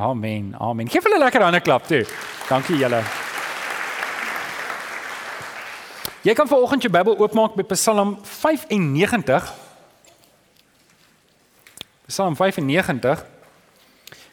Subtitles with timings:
[0.00, 0.54] Amen.
[0.58, 0.88] Amen.
[0.88, 2.04] Geef hulle lekker hande klap toe.
[2.48, 3.02] Dankie julle.
[6.24, 9.50] Jy kan vanoggend jou Bybel oopmaak by Psalm 95.
[12.08, 13.26] Psalm 95.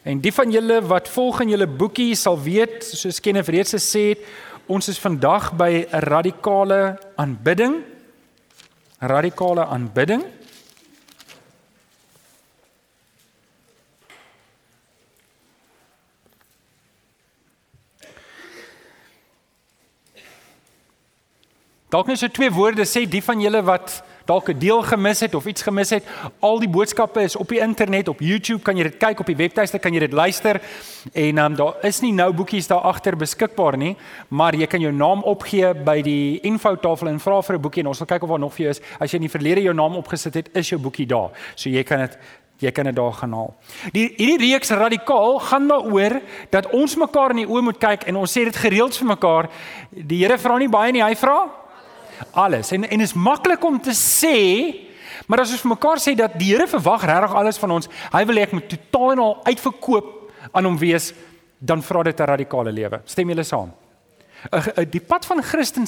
[0.08, 4.04] En die van julle wat volg in julle boekie sal weet, soos Kenneth reeds gesê
[4.14, 4.24] het,
[4.72, 7.82] ons is vandag by 'n radikale aanbidding.
[9.00, 10.24] Radikale aanbidding.
[21.88, 25.34] Dalk net so twee woorde sê die van julle wat dalk 'n deel gemis het
[25.34, 26.04] of iets gemis het.
[26.40, 29.36] Al die boodskappe is op die internet, op YouTube kan jy dit kyk, op die
[29.36, 30.60] webtuiste kan jy dit luister.
[31.14, 33.96] En um, daar is nie nou boekies daar agter beskikbaar nie,
[34.28, 37.88] maar jy kan jou naam opgee by die infotafel en vra vir 'n boekie en
[37.88, 38.80] ons sal kyk of daar nog vir jou is.
[39.00, 41.30] As jy in die verlede jou naam opgesit het, is jou boekie daar.
[41.54, 42.18] So jy kan dit
[42.58, 43.54] jy kan dit daar gaan haal.
[43.92, 48.16] Die hierdie reeks radikaal gaan daaroor dat ons mekaar in die oë moet kyk en
[48.16, 49.48] ons sê dit gereeld vir mekaar.
[49.90, 51.48] Die Here vra nie baie nie, hy vra
[52.32, 52.72] alles.
[52.72, 54.36] En en is maklik om te sê,
[55.26, 58.24] maar as ons vir mekaar sê dat die Here verwag regtig alles van ons, hy
[58.24, 60.14] wil hê ek moet totaal en al uitverkoop
[60.52, 61.12] aan hom wees,
[61.58, 63.00] dan vra dit 'n radikale lewe.
[63.04, 63.72] Stem julle saam?
[64.90, 65.86] Die pad van Christendom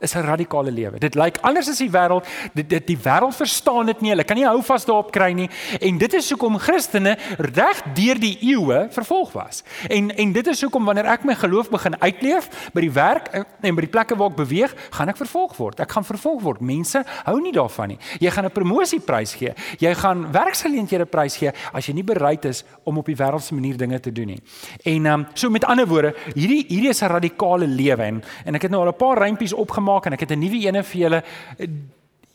[0.00, 0.98] is 'n radikale lewe.
[0.98, 2.26] Dit lyk anders as die wêreld.
[2.54, 4.10] Dit dit die wêreld verstaan dit nie.
[4.10, 5.48] Hulle kan nie hou vas daarop kry nie.
[5.80, 9.62] En dit is hoekom Christene reg deur die eeue vervolg was.
[9.88, 13.28] En en dit is hoekom wanneer ek my geloof begin uitleef by die werk
[13.60, 15.80] en by die plekke waar ek beweeg, gaan ek vervolg word.
[15.80, 16.60] Ek gaan vervolg word.
[16.60, 17.98] Mense hou nie daarvan nie.
[18.20, 19.54] Jy gaan 'n promosieprys gee.
[19.78, 23.76] Jy gaan werksgeleenthede prys gee as jy nie bereid is om op die wêreldse manier
[23.76, 24.42] dinge te doen nie.
[24.84, 28.62] En um, so met ander woorde, hierdie hierdie is 'n radikale lewe en en ek
[28.62, 31.00] het nou al 'n paar rympies opgemaak maak en ek het 'n nuwe ene vir
[31.00, 31.22] julle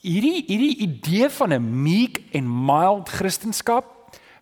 [0.05, 3.83] hierdie hierdie idee van 'n meek en mild kristendom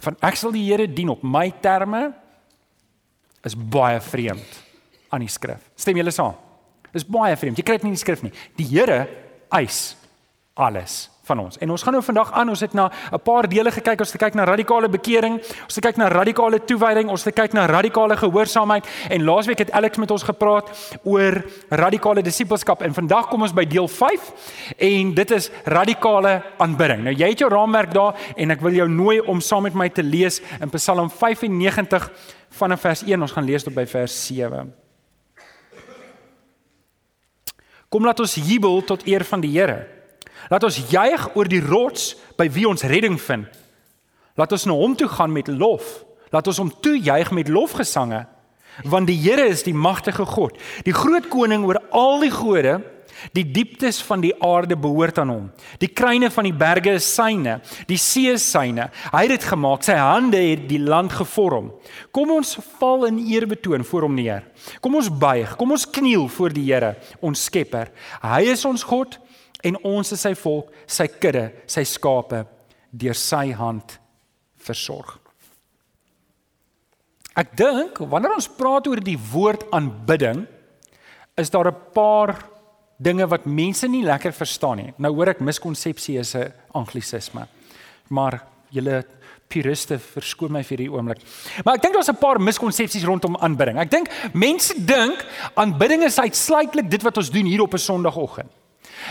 [0.03, 2.13] van ek sal die Here dien op my terme
[3.43, 4.63] is baie vreemd
[5.09, 5.61] aan die skrif.
[5.75, 6.35] Stem julle saam?
[6.93, 7.57] Is baie vreemd.
[7.57, 8.31] Jy kry dit nie in die skrif nie.
[8.55, 9.07] Die Here
[9.49, 9.95] eis
[10.53, 11.57] alles van ons.
[11.57, 13.99] En ons gaan nou vandag aan, ons het na 'n paar dele gekyk.
[13.99, 17.53] Ons het gekyk na radikale bekering, ons het gekyk na radikale toewyding, ons het gekyk
[17.53, 23.27] na radikale gehoorsaamheid en laasweek het Alex met ons gepraat oor radikale disippelskap en vandag
[23.27, 24.31] kom ons by deel 5
[24.77, 27.03] en dit is radikale aanbidding.
[27.03, 29.89] Nou jy het jou raamwerk daar en ek wil jou nooi om saam met my
[29.89, 32.11] te lees in Psalm 95
[32.49, 33.21] vanaf vers 1.
[33.21, 34.73] Ons gaan lees tot by vers 7.
[37.89, 40.02] Kom laat ons jubel tot eer van die Here.
[40.51, 43.47] Laat ons juig oor die rots by wie ons redding vind.
[44.39, 46.01] Laat ons na hom toe gaan met lof.
[46.33, 48.23] Laat ons hom toejuig met lofgesange,
[48.89, 52.79] want die Here is die magtige God, die groot koning oor al die gode.
[53.31, 55.43] Die dieptes van die aarde behoort aan hom.
[55.79, 58.89] Die kruine van die berge is syne, die see is syne.
[59.13, 59.85] Hy het dit gemaak.
[59.85, 61.69] Sy hande het die land gevorm.
[62.11, 64.43] Kom ons val in eerbetoon voor hom neer.
[64.83, 67.93] Kom ons buig, kom ons kniel voor die Here, ons Skepper.
[68.25, 69.21] Hy is ons God
[69.63, 72.43] en ons is sy volk, sy kudde, sy skape
[72.91, 73.97] deur sy hand
[74.63, 75.17] versorg.
[77.33, 80.45] Ek dink wanneer ons praat oor die woord aanbidding,
[81.37, 82.37] is daar 'n paar
[83.01, 84.93] dinge wat mense nie lekker verstaan nie.
[84.97, 87.47] Nou hoor ek miskonsepsie is 'n anglisisme.
[88.09, 89.03] Maar julle
[89.47, 91.21] puriste verskoon my vir hierdie oomblik.
[91.65, 93.79] Maar ek dink daar's 'n paar miskonsepsies rondom aanbidding.
[93.79, 95.25] Ek dink mense dink
[95.55, 98.51] aanbidding is uitsluitlik dit wat ons doen hier op 'n Sondagoggend.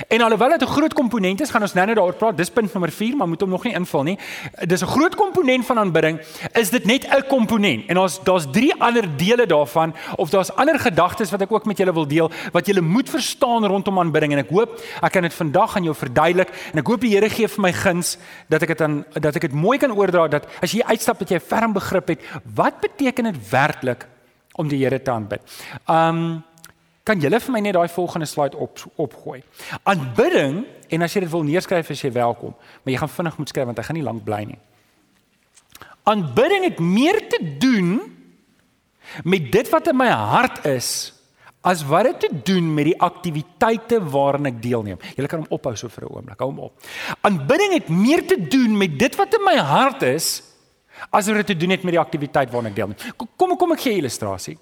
[0.08, 2.36] En alhoewel dit 'n groot komponent is, gaan ons nou net daaroor praat.
[2.36, 4.18] Dis punt nommer 4, maar moet hom nog nie invul nie.
[4.66, 6.20] Dis 'n groot komponent van aanbidding.
[6.52, 7.86] Is dit net 'n komponent?
[7.86, 11.78] En daar's daar's drie ander dele daarvan of daar's ander gedagtes wat ek ook met
[11.78, 15.34] julle wil deel wat julle moet verstaan rondom aanbidding en ek hoop ek kan dit
[15.34, 18.16] vandag aan jou verduidelik en ek hoop die Here gee vir my guns
[18.48, 21.30] dat ek dit aan dat ek dit mooi kan oordra dat as jy uitstap dat
[21.30, 22.20] jy 'n ferm begrip het
[22.54, 24.06] wat beteken dit werklik
[24.56, 25.40] om die Here te aanbid.
[25.88, 26.44] Um
[27.02, 29.40] Kan julle vir my net daai volgende slide op opgooi?
[29.82, 33.50] Aanbidding en as jy dit wil neerskryf as jy welkom, maar jy gaan vinnig moet
[33.50, 34.58] skryf want hy gaan nie lank bly nie.
[36.06, 37.96] Aanbidding het meer te doen
[39.26, 41.10] met dit wat in my hart is
[41.66, 44.98] as wat dit te doen met die aktiwiteite waaraan ek deelneem.
[45.16, 46.38] Julle kan hom ophou so vir 'n oomblik.
[46.38, 46.74] Hou hom op.
[47.22, 50.42] Aanbidding het meer te doen met dit wat in my hart is
[51.10, 52.98] as wat dit te doen het met die aktiwiteit waaraan ek deelneem.
[53.36, 54.58] Kom kom ek gee 'n illustrasie.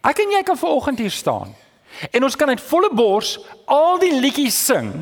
[0.00, 1.54] Ek en jy kan vanoggend hier staan
[2.10, 3.34] en ons kan uit volle bors
[3.70, 4.92] al die liedjies sing.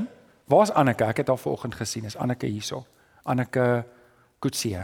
[0.51, 1.07] Waar's Anneke?
[1.07, 2.05] Ek het haar vanoggend gesien.
[2.05, 2.83] Is Anneke hierso?
[3.23, 3.85] Anneke
[4.43, 4.81] Kutsie.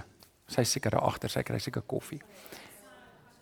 [0.47, 1.33] Sy is seker daar agter.
[1.33, 2.21] Sy kry seker koffie.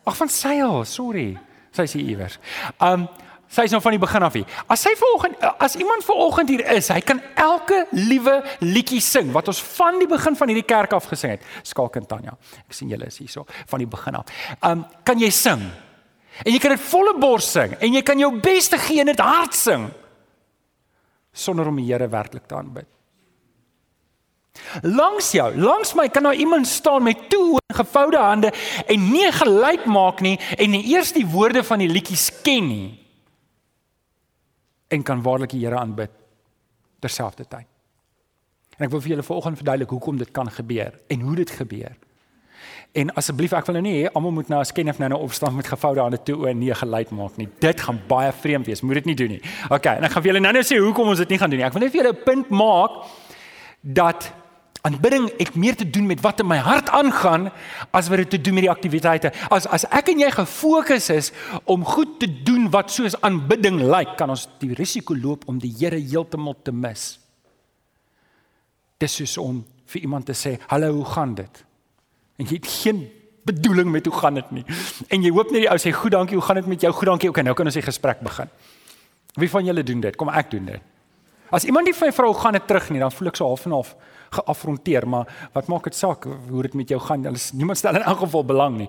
[0.08, 1.35] Ag van Seil, sorry.
[1.75, 2.41] Sy is hier iewers.
[2.81, 3.08] Um
[3.55, 4.49] Sy is nou van die begin af hier.
[4.73, 9.50] As sy vanoggend as iemand vanoggend hier is, hy kan elke liewe liedjie sing wat
[9.52, 11.44] ons van die begin van hierdie kerk af gesing het.
[11.62, 12.35] Skalk en Tanya.
[12.64, 14.32] Ek sien julle is hierso van die begin af.
[14.64, 15.62] Um kan jy sing?
[16.42, 19.22] En jy kan dit volle bors sing en jy kan jou beste gee in dit
[19.22, 19.86] hard sing
[21.34, 22.86] sonder om die Here werklik te aanbid.
[24.86, 28.52] Langs jou, langs my kan daar iemand staan met toe gevoude hande
[28.86, 32.92] en nie gelyk maak nie en nie eers die woorde van die liedjies ken nie
[34.94, 36.12] en kan waarlik die Here aanbid
[37.02, 37.66] terselfdertyd.
[38.78, 41.96] En ek wil vir julle vanoggend verduidelik hoekom dit kan gebeur en hoe dit gebeur.
[42.94, 45.19] En asseblief ek wil nou nie hê almal moet nou as ken of nou nou
[45.26, 47.49] opstaan met gevoude hande toe en nie gelyk maak nie.
[47.62, 48.85] Dit gaan baie vreemd wees.
[48.87, 49.41] Moet dit nie doen nie.
[49.67, 51.58] OK, en ek gaan vir julle nou nou sê hoekom ons dit nie gaan doen
[51.58, 51.67] nie.
[51.67, 53.02] Ek wil net vir julle 'n punt maak
[53.82, 54.31] dat
[54.87, 57.50] aanbidding het meer te doen met wat in my hart aangaan
[57.91, 59.32] as wat dit te doen met die aktiwiteite.
[59.50, 61.32] As as ek en jy gefokus is
[61.64, 65.75] om goed te doen wat soos aanbidding lyk, kan ons die risiko loop om die
[65.79, 67.19] Here heeltemal te mis.
[68.99, 71.64] Dis soos om vir iemand te sê, "Hallo, hoe gaan dit?"
[72.36, 73.10] En jy het geen
[73.44, 74.64] bedoeling met hoe gaan dit nie.
[75.08, 76.92] En jy hoop net die ou sê, "Goed, dankie, hoe gaan dit met jou?
[76.92, 78.48] Goed, dankie." Okay, nou kan ons die gesprek begin.
[79.34, 80.16] Wie van julle doen dit?
[80.16, 80.81] Kom ek doen dit.
[81.50, 83.46] As iemand nie vir my vra hoe gaan dit terug nie, dan voel ek so
[83.46, 83.94] half en half
[84.34, 87.26] geafronteer, maar wat maak dit saak hoe dit met jou gaan?
[87.28, 88.88] Hulle niemand stel in elk geval belang nie.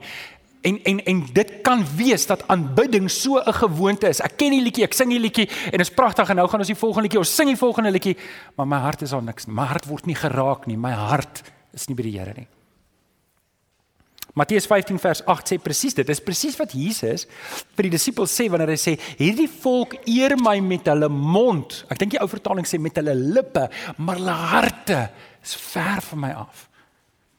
[0.65, 4.21] En en en dit kan wees dat aanbidding so 'n gewoonte is.
[4.21, 6.59] Ek ken die liedjie, ek sing die liedjie en dit is pragtig en nou gaan
[6.59, 8.17] ons die volgende liedjie, ons sing die volgende liedjie,
[8.55, 9.53] maar my hart is al niks nie.
[9.53, 10.77] My hart word nie geraak nie.
[10.77, 11.43] My hart
[11.73, 12.47] is nie by die Here nie.
[14.35, 16.03] Matteus 15 vers 8 sê presies dit.
[16.03, 17.23] Dit is presies wat Jesus
[17.77, 21.85] vir die disippels sê wanneer hy sê hierdie volk eer my met hulle mond.
[21.87, 24.99] Ek dink die ou vertaling sê met hulle lippe, maar hulle harte
[25.39, 26.65] is ver van my af.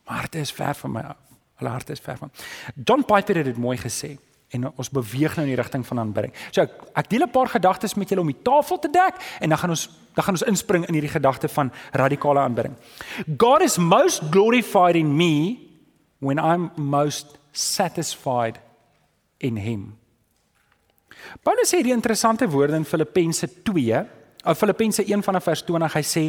[0.08, 1.20] My hart is ver van my af.
[1.60, 2.32] Hulle hart is ver van.
[2.76, 4.14] John Piper het dit mooi gesê
[4.56, 6.32] en ons beweeg nou in die rigting van aanbidding.
[6.54, 9.48] So ek, ek deel 'n paar gedagtes met julle om die tafel te dek en
[9.48, 12.74] dan gaan ons dan gaan ons inspring in hierdie gedagte van radikale aanbidding.
[13.36, 15.65] God is most glorified in me
[16.20, 18.60] when I'm most satisfied
[19.38, 19.96] in him.
[21.42, 24.04] Paulus sê die interessante woorde in Filippense 2
[24.46, 26.22] In Filippense 1 vanaf vers 20 hy sê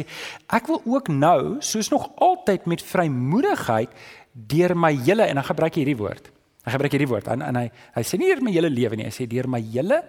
[0.50, 3.92] ek wil ook nou soos nog altyd met vrymoedigheid
[4.34, 6.30] deur my hele en dan gebruik hy hierdie woord.
[6.66, 9.06] Hy gebruik hierdie woord en en hy hy sê nie deur my hele lewe nie,
[9.06, 10.00] hy sê deur my hele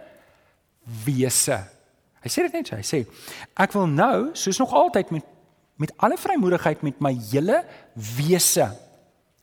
[1.06, 1.60] wese.
[2.24, 3.04] Hy sê dit net so, hy sê
[3.62, 5.36] ek wil nou soos nog altyd met
[5.80, 7.62] met alle vrymoedigheid met my hele
[8.18, 8.66] wese.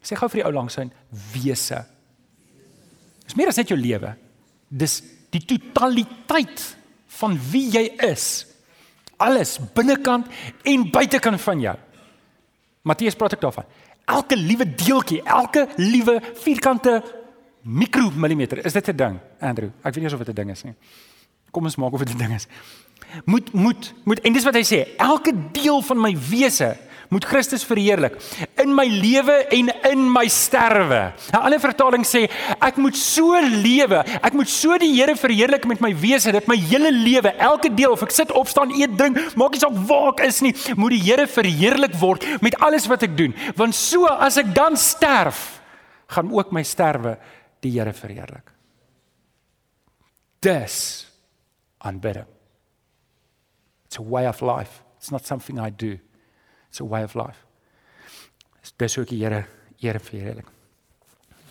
[0.06, 0.93] Sê gou vir die ou langs in
[1.35, 1.82] wese.
[3.26, 4.14] Dis meer as net jou lewe.
[4.70, 5.00] Dis
[5.35, 6.62] die totaliteit
[7.19, 8.47] van wie jy is
[9.17, 10.29] alles binnekant
[10.69, 11.76] en buitekant van jou.
[12.87, 13.67] Matteus praat ek daarvan.
[14.06, 17.00] Elke liewe deeltjie, elke liewe vierkante
[17.67, 19.70] mikromillimeter, is dit 'n ding, Andrew?
[19.82, 20.75] Ek weet nie of dit 'n ding is nie.
[21.50, 22.47] Kom ons maak of dit 'n ding is.
[23.25, 26.76] Moet moet moet en dis wat hy sê, elke deel van my wese
[27.11, 28.17] moet Christus verheerlik
[28.62, 31.12] in my lewe en in my sterwe.
[31.32, 32.26] 'n Ander vertaling sê
[32.61, 36.56] ek moet so lewe, ek moet so die Here verheerlik met my wese dat my
[36.56, 40.26] hele lewe, elke deel of ek sit opstaan, eet, drink, maak nie saak waar ek
[40.26, 43.35] is nie, moet die Here verheerlik word met alles wat ek doen.
[43.56, 45.61] Want so as ek dan sterf,
[46.08, 47.17] gaan ook my sterwe
[47.61, 48.53] die Here verheerlik.
[50.41, 51.06] Dis
[51.79, 52.26] aanbidding.
[53.87, 54.82] It's a way of life.
[54.99, 55.99] It's not something I do.
[56.69, 57.45] It's a way of life.
[58.77, 59.47] Dis ook die Here
[59.81, 60.45] eer vir hierdie.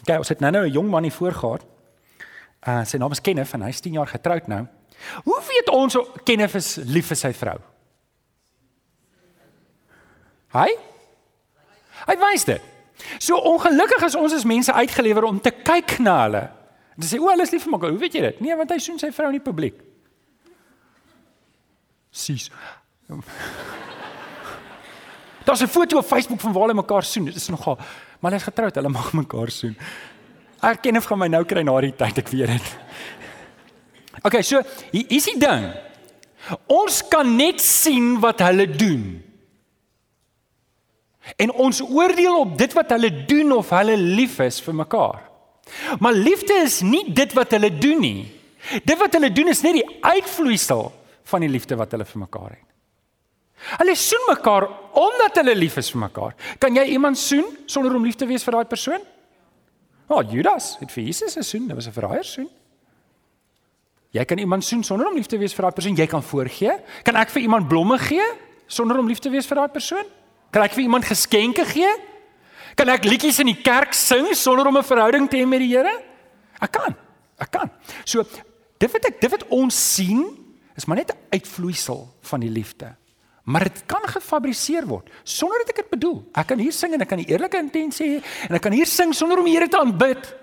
[0.05, 1.65] Kyk, ons het nou nou 'n jong man hier voor gehad.
[2.67, 4.65] Uh sy naam is Kenneth en hy's 10 jaar getroud nou.
[5.23, 7.59] Hoe weet ons Kenneth is lief vir sy vrou?
[10.55, 10.69] Hy?
[12.05, 12.61] Hy wys dit.
[13.19, 16.43] So ongelukkig is ons as mense uitgelewer om te kyk na hulle.
[16.95, 18.39] En te sê, "O, hulle is lief vir mekaar." Hoe weet jy dit?
[18.39, 19.81] Nee, want hy soen sy vrou in die publiek.
[22.09, 22.49] Sis.
[25.45, 27.25] Daar's 'n foto op Facebook van waar hulle mekaar soen.
[27.25, 27.77] Dit is nogal
[28.25, 29.75] maar hulle is getroud, hulle mag mekaar soen.
[30.65, 32.71] Ek ken of gaan my nou kry na die tyd, ek weet dit.
[34.25, 35.67] Okay, so hier is die ding.
[36.71, 39.03] Ons kan net sien wat hulle doen.
[41.41, 45.21] En ons oordeel op dit wat hulle doen of hulle lief is vir mekaar.
[46.01, 48.21] Maar liefde is nie dit wat hulle doen nie.
[48.85, 50.87] Dit wat hulle doen is net die uitvloeisel
[51.29, 52.65] van die liefde wat hulle vir mekaar het.
[53.79, 56.35] Hulle soen mekaar omdat hulle lief is vir mekaar.
[56.59, 59.01] Kan jy iemand soen sonder om lief te wees vir daai persoon?
[60.05, 62.49] Ja, oh, Judas het vir Jesus gesoen, dit was 'n verraaier soen.
[64.15, 65.95] Jy kan iemand soen sonder om lief te wees vir daai persoon.
[65.95, 66.71] Jy kan voorgee.
[67.03, 68.23] Kan ek vir iemand blomme gee
[68.67, 70.05] sonder om lief te wees vir daai persoon?
[70.51, 71.89] Kan ek vir iemand geskenke gee?
[72.75, 75.67] Kan ek liedjies in die kerk sing sonder om 'n verhouding te hê met die
[75.67, 76.01] Here?
[76.61, 76.95] Ek kan.
[77.39, 77.69] Ek kan.
[78.05, 78.23] So
[78.77, 80.23] dit wat ek dit wat ons sien
[80.75, 82.95] is maar net 'n uitvloeisel van die liefde.
[83.45, 86.17] Maar dit kan gefabriseer word sonder dat ek dit bedoel.
[86.33, 88.89] Ek kan hier sing en ek kan 'n eerlike intensie hê en ek kan hier
[88.89, 90.35] sing sonder om die Here te aanbid.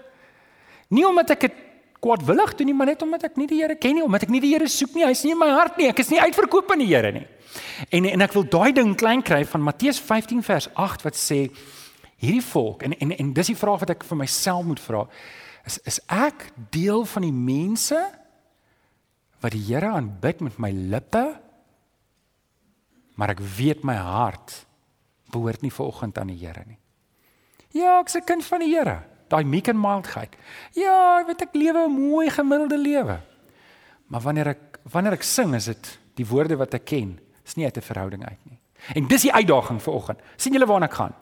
[0.88, 1.54] Nie omdat ek dit
[2.00, 4.40] kwaadwillig doen nie, maar net omdat ek nie die Here ken nie, omdat ek nie
[4.40, 5.04] die Here soek nie.
[5.04, 5.88] Hy's nie in my hart nie.
[5.88, 7.26] Ek is nie uitverkoop aan die Here nie.
[7.90, 11.50] En en ek wil daai ding klein kry van Matteus 15 vers 8 wat sê
[12.23, 15.06] hierdie volk en en en dis die vraag wat ek vir myself moet vra
[15.66, 17.99] is is ek deel van die mense
[19.42, 21.25] wat die Here aanbid met my lippe
[23.14, 24.66] maar ek weet my hart
[25.33, 26.78] behoort nie vanoggend aan die Here nie.
[27.73, 30.37] Ja, ek's 'n kind van die Here, daai meek en mildheid.
[30.75, 33.21] Ja, ek weet ek lewe 'n mooi gemiddelde lewe.
[34.07, 37.64] Maar wanneer ek wanneer ek sing, is dit die woorde wat ek ken, is nie
[37.64, 38.59] uit 'n verhouding uit nie.
[38.95, 40.19] En dis die uitdaging vir oggend.
[40.37, 41.14] sien julle waarna ek gaan?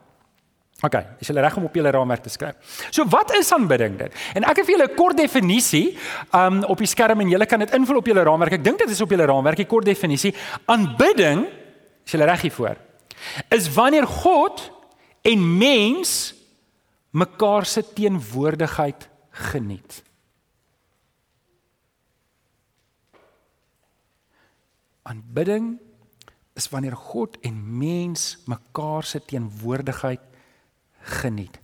[0.80, 2.54] OK, is julle reg om op julle raamwerk te skryf?
[2.90, 4.14] So wat is aanbidding dit?
[4.34, 5.98] En ek het vir julle 'n kort definisie
[6.32, 8.52] um op die skerm en julle kan dit invul op julle raamwerk.
[8.52, 10.34] Ek dink dit is op julle raamwerk, 'n kort definisie.
[10.66, 11.46] Aanbidding,
[12.10, 12.78] is julle reg hiervoor?
[13.54, 14.66] Is wanneer God
[15.22, 16.34] en mens
[17.10, 19.08] mekaar se teenwoordigheid
[19.50, 20.02] geniet.
[25.02, 25.78] Aanbidding
[26.54, 30.22] is wanneer God en mens mekaar se teenwoordigheid
[31.20, 31.58] geniet.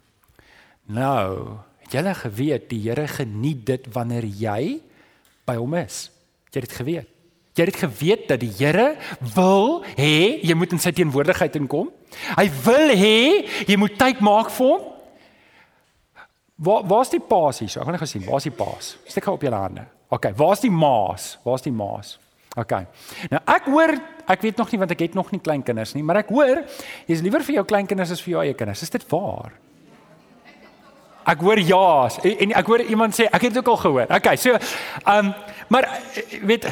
[0.87, 4.79] Nou, het jy al geweet die Here geniet dit wanneer jy
[5.47, 6.07] by hom is?
[6.47, 7.16] Het jy dit geweet?
[7.57, 8.97] Jy het geweet dat die Here
[9.35, 11.89] wil hê jy moet in sy teenwoordigheid inkom.
[12.37, 13.17] Hy wil hê
[13.65, 14.93] jy moet tyd maak vir hom.
[16.67, 17.69] Waar waar's die paas hier?
[17.73, 18.95] So, ek het net gesien, waar's die paas?
[19.09, 19.87] Steek gou op julle hande.
[20.13, 21.35] OK, waar's die maas?
[21.45, 22.17] Waar's die maas?
[22.57, 22.73] OK.
[23.33, 23.93] Nou ek hoor,
[24.33, 26.63] ek weet nog nie want ek het nog nie klein kinders nie, maar ek hoor
[27.09, 28.85] jy's liewer vir jou klein kinders as vir jou eie kinders.
[28.85, 29.53] Is dit waar?
[31.27, 34.13] Ek hoor ja en, en ek hoor iemand sê ek het dit ook al gehoor.
[34.21, 35.35] OK, so ehm um,
[35.69, 35.89] maar
[36.47, 36.69] weet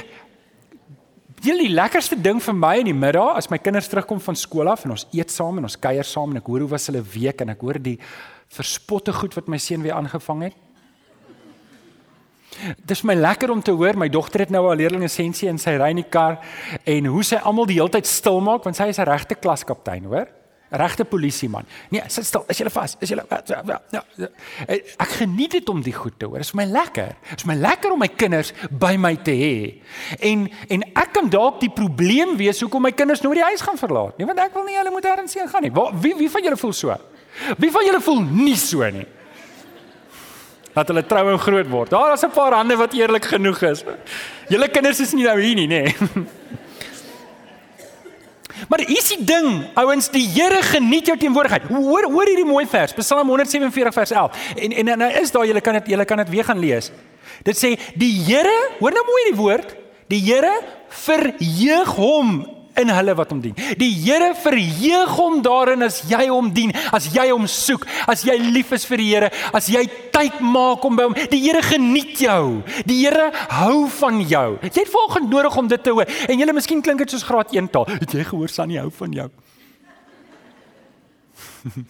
[1.45, 4.69] Jy die lekkerste ding vir my in die middag as my kinders terugkom van skool
[4.71, 7.03] af en ons eet saam en ons kuier saam en ek hoor hoe was hulle
[7.05, 7.99] week en ek hoor die
[8.55, 10.57] verspotte goed wat my seun weer aangevang het.
[12.89, 15.77] Dis my lekker om te hoor my dogter het nou al leerling lisensie in sy
[15.77, 16.39] die kar
[16.89, 20.09] en hoe sy almal die hele tyd stil maak want sy is 'n regte klaskaptein,
[20.09, 20.29] hoor?
[20.71, 21.67] Regte polisieman.
[21.91, 22.45] Nee, sit stil.
[22.49, 22.97] Is jy vas?
[23.05, 23.61] Is jy ja,
[23.93, 24.29] ja, ja.
[24.67, 26.41] Ek geniet dit om die goed te hoor.
[26.43, 27.13] Dit is my lekker.
[27.31, 29.57] Dit is my lekker om my kinders by my te hê.
[30.19, 33.79] En en ek kan dalk die probleem wees hoekom my kinders nooit die huis gaan
[33.79, 35.75] verlaat nie, want ek wil nie hulle moet ergens heen gaan nie.
[36.03, 36.97] Wie wie van julle voel so?
[37.59, 39.07] Wie van julle voel nie so nie?
[40.75, 41.91] dat hulle trou en groot word.
[41.91, 43.85] Daar is 'n paar hande wat eerlik genoeg is.
[44.49, 45.83] Julle kinders is nie nou hier nie, nê.
[45.83, 45.95] Nee.
[48.69, 51.67] Maar is die ding, ouens, die Here geniet jou teenwoordigheid.
[51.69, 54.53] Hoor hoor hierdie mooi vers, Psalm 147 vers 11.
[54.57, 56.91] En en nou is daar, julle kan dit julle kan dit weer gaan lees.
[57.43, 59.77] Dit sê die Here, hoor nou mooi die woord,
[60.13, 60.53] die Here
[61.05, 62.37] verheug hom
[62.81, 63.55] in hulle wat hom dien.
[63.79, 68.37] Die Here verheug hom daarin as jy hom dien, as jy hom soek, as jy
[68.43, 71.17] lief is vir die Here, as jy tyd maak om by hom.
[71.31, 72.63] Die Here geniet jou.
[72.89, 74.49] Die Here hou van jou.
[74.67, 76.11] Jy het volgens nodig om dit te hoor.
[76.29, 77.89] En jy, miskien klink dit soos graad 1 taal.
[78.03, 79.31] Het jy gehoor Sannie hou van jou?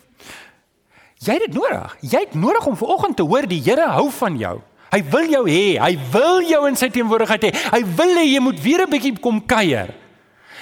[1.25, 1.99] jy het dit nodig.
[2.05, 4.57] Jy het nodig om vanoggend te hoor die Here hou van jou.
[4.95, 5.65] Hy wil jou hê.
[5.83, 7.53] Hy wil jou in sy teenwoordigheid hê.
[7.73, 10.04] Hy wil hê jy moet weer 'n bietjie kom kuier.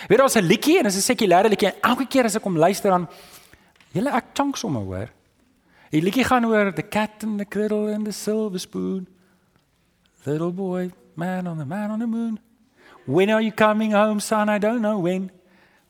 [0.09, 1.73] Weet daar's 'n liedjie en dit is 'n sekulêre liedjie.
[1.81, 3.09] Elke keer as ek hom luister dan
[3.93, 5.09] julle ek chunk sommer hoor.
[5.91, 9.07] Die liedjie gaan oor the cat and the cradle and the silver spoon.
[10.25, 12.39] Little boy, man on the man on the moon.
[13.07, 14.49] When are you coming home son?
[14.49, 15.31] I don't know when.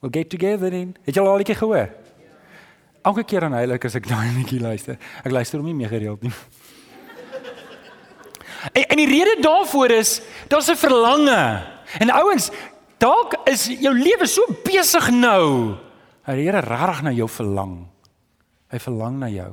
[0.01, 0.97] We'll get together in.
[1.05, 1.89] Het jy al 'n liedjie gehoor?
[3.03, 4.99] Elke keer dan heilig as ek daai liedjie luister.
[5.25, 6.33] Ek luister hom nie meer gereeld nie.
[8.73, 11.63] En, en die rede daarvoor is daar's 'n verlange.
[11.99, 12.51] En ouens,
[13.03, 15.75] Dalk is jou lewe so besig nou.
[16.29, 17.81] Die Here regtig na jou verlang.
[18.71, 19.49] Hy verlang na jou.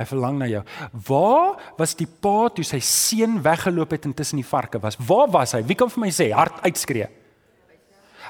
[0.00, 0.62] Hy verlang na jou.
[1.10, 4.96] Waar was die pa toe sy seun weggeloop het intussen die varke was?
[4.96, 5.60] Waar was hy?
[5.68, 7.10] Wie kan vir my sê hard uitskree?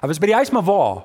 [0.01, 1.05] Hy was by die huis maar waar?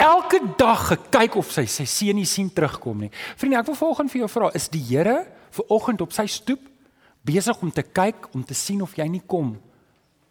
[0.00, 3.12] Elke dag gekyk of sy sy seun nie sien terugkom nie.
[3.36, 5.20] Vriende, ek wil volgens vir jou vra, is die Here
[5.54, 6.64] ver oggend op sy stoep
[7.24, 9.54] besig om te kyk om te sien of jy nie kom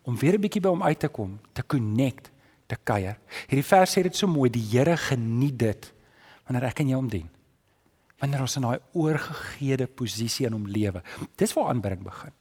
[0.03, 2.31] om weer 'n bietjie by hom uit te kom, te connect,
[2.67, 3.17] te kuier.
[3.47, 5.93] Hierdie vers sê dit so mooi, die Here geniet dit
[6.45, 7.29] wanneer ek en jy hom dien.
[8.19, 11.01] Wanneer ons in daai oorgegeede posisie in hom lewe.
[11.35, 12.31] Dis waar aanbidding begin.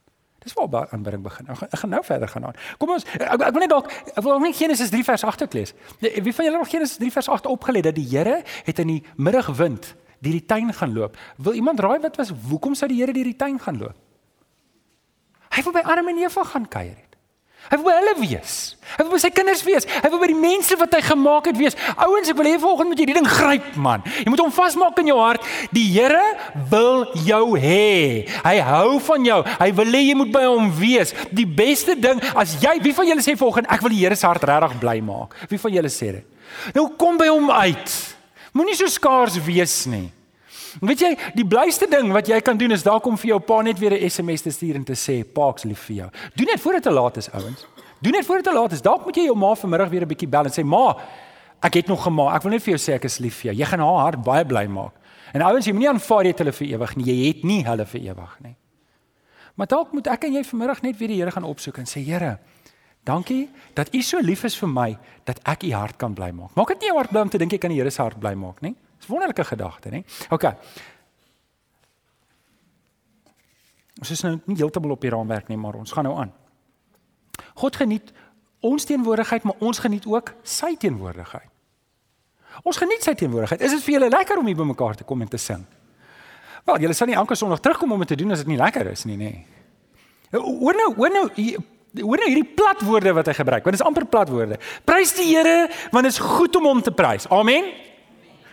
[0.42, 1.48] Dis waar aanbidding begin.
[1.48, 2.54] Ek, ek gaan nou verder gaan aan.
[2.78, 5.54] Kom ons ek, ek wil net dalk ek wil net Genesis 3 vers 8 ook
[5.54, 5.74] lees.
[6.00, 9.02] Wie van julle nog Genesis 3 vers 8 opgelees dat die Here het in die
[9.16, 11.16] middagwind deur die tuin gaan loop.
[11.36, 13.96] Wil iemand raai wat was hoekom sou die Here deur die tuin gaan loop?
[15.52, 17.11] Hy wil by Adam en Eva gaan kuier.
[17.70, 18.54] Hy wil by hulle wees.
[18.96, 19.86] Hy wil by sy kinders wees.
[19.88, 21.76] Hy wil by die mense wat hy gemaak het wees.
[21.94, 24.04] Ouens, ek wil hê vanoggend moet jy die ding gryp, man.
[24.18, 25.46] Jy moet hom vasmaak in jou hart.
[25.72, 26.22] Die Here
[26.72, 28.28] wil jou hê.
[28.44, 29.38] Hy hou van jou.
[29.62, 31.14] Hy wil hê jy moet by hom wees.
[31.32, 34.28] Die beste ding as jy, wie van julle sê vanoggend ek wil die Here se
[34.28, 35.36] hart regtig bly maak?
[35.48, 36.26] Wie van julle sê dit?
[36.76, 37.94] Nou kom by hom uit.
[38.52, 40.10] Moenie so skaars wees nie.
[40.80, 43.60] Weet jy, die blyste ding wat jy kan doen is dalk om vir jou pa
[43.62, 46.60] net weer 'n SMS te stuur en te sê, "Paaks lief vir jou." Doen dit
[46.60, 47.66] voor dit te laat is, ouens.
[48.00, 48.82] Doen dit voor dit te laat is.
[48.82, 50.96] Dalk moet jy jou ma vanmiddag weer 'n bietjie bel en sê, "Ma,
[51.60, 52.34] ek het nog gemaak.
[52.34, 53.56] Ek wil net vir jou sê ek is lief vir jou.
[53.56, 54.92] Jy gaan haar hart baie bly maak."
[55.32, 57.04] En ouens, jy moenie aanvaar jy het hulle vir ewig nie.
[57.04, 58.56] Jy het nie hulle vir ewig nie.
[59.54, 62.04] Maar dalk moet ek en jy vanmiddag net weer die Here gaan opsoek en sê,
[62.04, 62.38] "Here,
[63.04, 66.54] dankie dat U so lief is vir my dat ek U hart kan bly maak."
[66.54, 68.18] Maak dit nie jou hart bly om te dink jy kan die Here se hart
[68.18, 68.74] bly maak nie.
[69.02, 70.04] Dis wonderlike gedagte, né?
[70.30, 70.44] OK.
[73.98, 76.30] Ons is nou nie heeltemal op die raamwerk nie, maar ons gaan nou aan.
[77.58, 78.12] God geniet
[78.62, 81.50] ons teenwoordigheid, maar ons geniet ook sy teenwoordigheid.
[82.62, 83.64] Ons geniet sy teenwoordigheid.
[83.66, 85.64] Is dit vir julle lekker om hier bymekaar te kom en te sing?
[86.68, 88.92] Wel, julle sal nie elke Sondag terugkom om dit te doen as dit nie lekker
[88.92, 89.32] is nie, nê.
[90.30, 91.24] Hoor nou, hoor nou,
[92.04, 94.60] hoor nou hierdie plat woorde wat hy gebruik, want dit is amper plat woorde.
[94.86, 97.26] Prys die Here, want dit is goed om hom te prys.
[97.34, 97.72] Amen.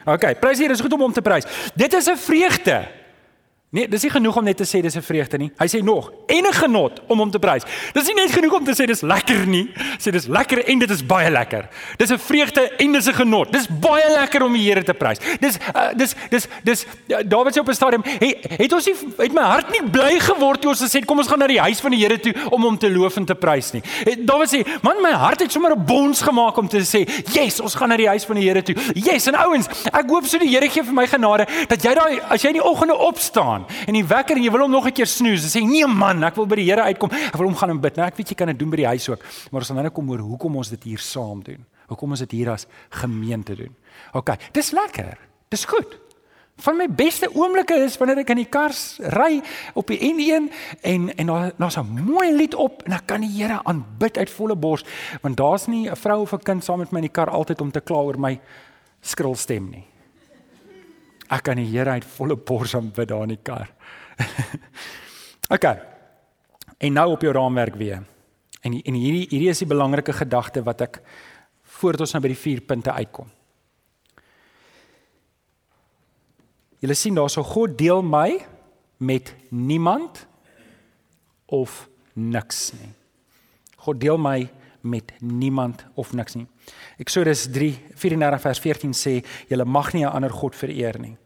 [0.05, 1.45] OK, prys die Here, dit is goed om hom te prys.
[1.75, 2.98] Dit is 'n vreugde.
[3.69, 5.51] Nee, dis nie genoeg om net te sê dis 'n vreugde nie.
[5.59, 7.63] Hy sê nog, en 'n genot om hom te prys.
[7.93, 9.69] Dis nie net genoeg om te sê dis lekker nie.
[9.99, 11.69] Sê dis lekker en dit is baie lekker.
[11.97, 13.51] Dis 'n vreugde en dis 'n genot.
[13.51, 15.19] Dis baie lekker om die Here te prys.
[15.39, 18.95] Dis uh, dis dis dis uh, Dawid sê op 'n stadium, hey, het ons nie
[19.17, 21.79] het my hart nie bly geword toe ons gesê kom ons gaan na die huis
[21.79, 23.83] van die Here toe om hom te loof en te prys nie.
[24.25, 27.75] Dawid sê, man my hart het sommer 'n bons gemaak om te sê, "Yes, ons
[27.75, 30.49] gaan na die huis van die Here toe." Yes, en ouens, ek hoop so die
[30.49, 33.87] Here gee vir my genade dat jy daai as jy in die oggende opstaan staan
[33.87, 35.43] en die wekker en jy wil hom nog 'n keer snoes.
[35.43, 37.11] Jy sê nee man, ek wil by die Here uitkom.
[37.11, 37.95] Ek wil hom gaan en bid.
[37.95, 39.89] Nou ek weet jy kan dit doen by die huis ook, maar ons gaan nou
[39.89, 41.65] kom oor hoekom ons dit hier saam doen.
[41.87, 43.75] Hoekom ons dit hier as gemeente doen.
[44.13, 45.17] OK, dis lekker.
[45.49, 45.97] Dis goed.
[46.57, 49.41] Van my beste oomblikke is wanneer ek in die kar ry
[49.73, 50.51] op die N1
[50.81, 54.29] en en daar daar's 'n mooi lied op en ek kan die Here aanbid uit
[54.29, 54.83] volle bors
[55.21, 57.61] want daar's nie 'n vrou of 'n kind saam met my in die kar altyd
[57.61, 58.39] om te kla oor my
[59.01, 59.88] skril stem nie.
[61.29, 63.69] Ek kan die Here uit volle bors aanbid daar in die kar.
[65.55, 65.65] OK.
[66.79, 68.01] En nou op jou raamwerk weer.
[68.61, 71.01] En en hierdie hierdie is die belangrike gedagte wat ek
[71.79, 73.29] voordat ons nou by die vier punte uitkom.
[76.79, 78.39] Julle sien daarso God deel my
[79.03, 80.25] met niemand
[81.45, 82.91] of niks nie.
[83.83, 84.49] God deel my
[84.81, 86.47] met niemand of niks nie.
[86.97, 91.17] Eksodus 3:34 vers 14 sê julle mag nie 'n ander god vereer nie.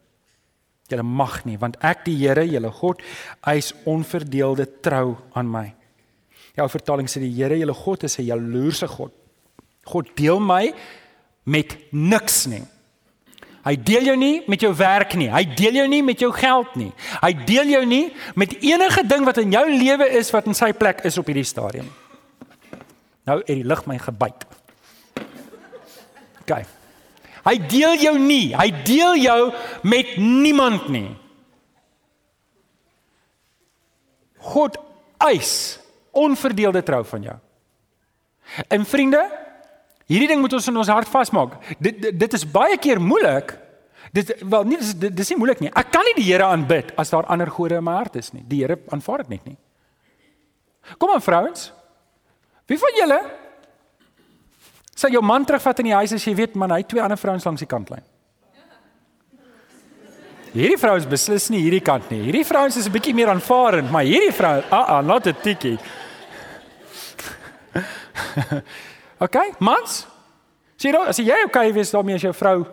[0.88, 3.02] Julle mag nie want ek die Here, julle God,
[3.40, 5.74] eis onverdeelde trou aan my.
[6.54, 9.12] Jou vertaling sê die Here, julle God is 'n jaloerse God.
[9.84, 10.72] God deel my
[11.44, 12.62] met niks nie.
[13.64, 15.30] Hy deel jou nie met jou werk nie.
[15.32, 16.92] Hy deel jou nie met jou geld nie.
[17.22, 20.72] Hy deel jou nie met enige ding wat in jou lewe is wat in sy
[20.72, 21.88] plek is op hierdie stadium.
[23.24, 24.46] Nou het die lig my gebyt.
[26.44, 26.56] OK.
[27.44, 28.52] Hy deel jou nie.
[28.56, 29.40] Hy deel jou
[29.84, 31.08] met niemand nie.
[34.44, 34.76] God
[35.24, 35.80] eis
[36.14, 37.36] onverdeelde trou van jou.
[38.68, 39.22] En vriende,
[40.06, 41.56] hierdie ding moet ons in ons hart vasmaak.
[41.78, 43.56] Dit, dit dit is baie keer moeilik.
[44.14, 45.72] Dit wel nie dis dis nie moeilik nie.
[45.72, 48.44] Ek kan nie die Here aanbid as daar ander gode in my hart is nie.
[48.46, 49.56] Die Here aanvaar dit net nie.
[51.00, 51.72] Kom aan vrouens.
[52.66, 53.20] Wie van julle
[54.94, 57.18] sal jou man terugvat in die huis as jy weet man hy het twee ander
[57.20, 58.04] vrouens langs die kantlyn?
[60.54, 62.20] Hierdie vrou is beslis nie hierdie kant nie.
[62.28, 65.78] Hierdie vrouens is 'n bietjie meer aanvaarend, maar hierdie vrou, ah ah, not a tikkie.
[69.26, 70.06] okay, mans?
[70.78, 72.64] Sien jy, as jy okay wees daarmee as jou vrou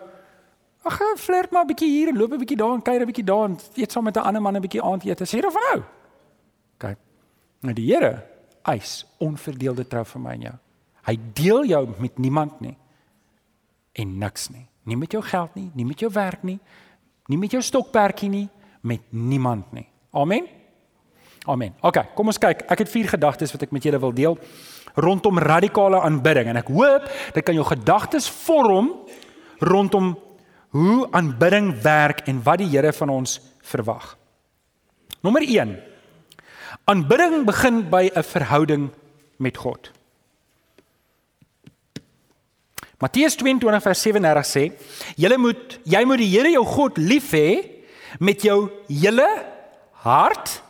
[0.84, 3.26] Ag, flirt maar 'n bietjie hier en loop 'n bietjie daar en kuier 'n bietjie
[3.26, 5.26] daar en eet saam met 'n ander man 'n bietjie aandete.
[5.26, 5.84] Sê jy dan van nou?
[6.78, 6.98] OK.
[7.62, 8.31] Nou die Here
[8.70, 10.56] eis onverdeelde trou vir my en jou.
[11.08, 12.76] Hy deel jou met niemand nie
[13.94, 14.66] en niks nie.
[14.84, 16.58] Nie met jou geld nie, nie met jou werk nie,
[17.30, 18.48] nie met jou stokperdjie nie,
[18.82, 19.86] met niemand nie.
[20.12, 20.48] Amen.
[21.50, 21.74] Amen.
[21.82, 22.66] OK, kom ons kyk.
[22.70, 24.38] Ek het vier gedagtes wat ek met julle wil deel
[25.02, 28.92] rondom radikale aanbidding en ek hoop dit kan jou gedagtes vorm
[29.64, 30.12] rondom
[30.76, 33.40] hoe aanbidding werk en wat die Here van ons
[33.72, 34.16] verwag.
[35.22, 35.76] Nommer 1.
[36.86, 38.90] Aanbidding begin by 'n verhouding
[39.38, 39.92] met God.
[42.98, 44.72] Matteus 22 vers 37 sê:
[45.16, 47.82] "Julle moet jy moet die Here jou God lief hê
[48.20, 49.28] met jou hele
[50.04, 50.62] hart,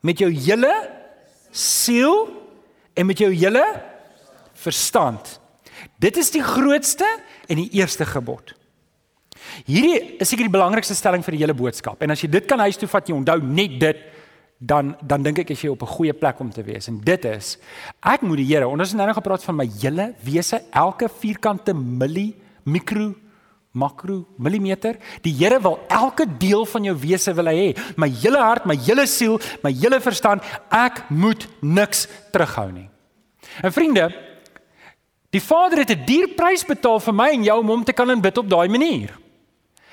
[0.00, 0.72] met jou hele
[1.50, 2.28] siel
[2.94, 3.64] en met jou hele
[4.62, 5.38] verstand.
[6.02, 7.06] Dit is die grootste
[7.48, 8.54] en die eerste gebod.
[9.66, 12.02] Hierdie is seker die belangrikste stelling vir die hele boodskap.
[12.02, 14.02] En as jy dit kan huis toe vat, jy onthou net dit,
[14.62, 16.88] dan dan dink ek as jy op 'n goeie plek om te wees.
[16.88, 17.58] En dit is
[18.00, 21.74] ek moet die Here, ons het nou nog gepraat van my hele wese, elke vierkante
[21.74, 23.14] milli, mikro,
[23.72, 24.96] makro, millimeter.
[25.22, 27.78] Die Here wil elke deel van jou wese wil hy hê.
[27.96, 32.88] My hele hart, my hele siel, my hele verstand, ek moet niks terughou nie.
[33.62, 34.12] En vriende,
[35.30, 38.10] die Vader het 'n duur prys betaal vir my en jou om hom te kan
[38.10, 39.10] aanbid op daai manier.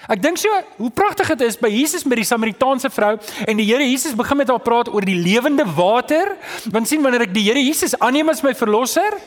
[0.08, 3.68] Ek dink so hoe pragtig dit is by Jesus met die Samaritaanse vrou en die
[3.68, 6.38] Here Jesus begin met haar praat oor die lewende water.
[6.72, 9.18] Want sien wanneer ek die Here Jesus aanneem as my verlosser,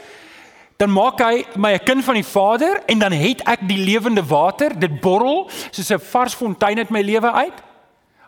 [0.81, 4.25] dan maak hy my 'n kind van die Vader en dan het ek die lewende
[4.25, 7.63] water, dit borrel soos 'n vars fontein uit my lewe uit.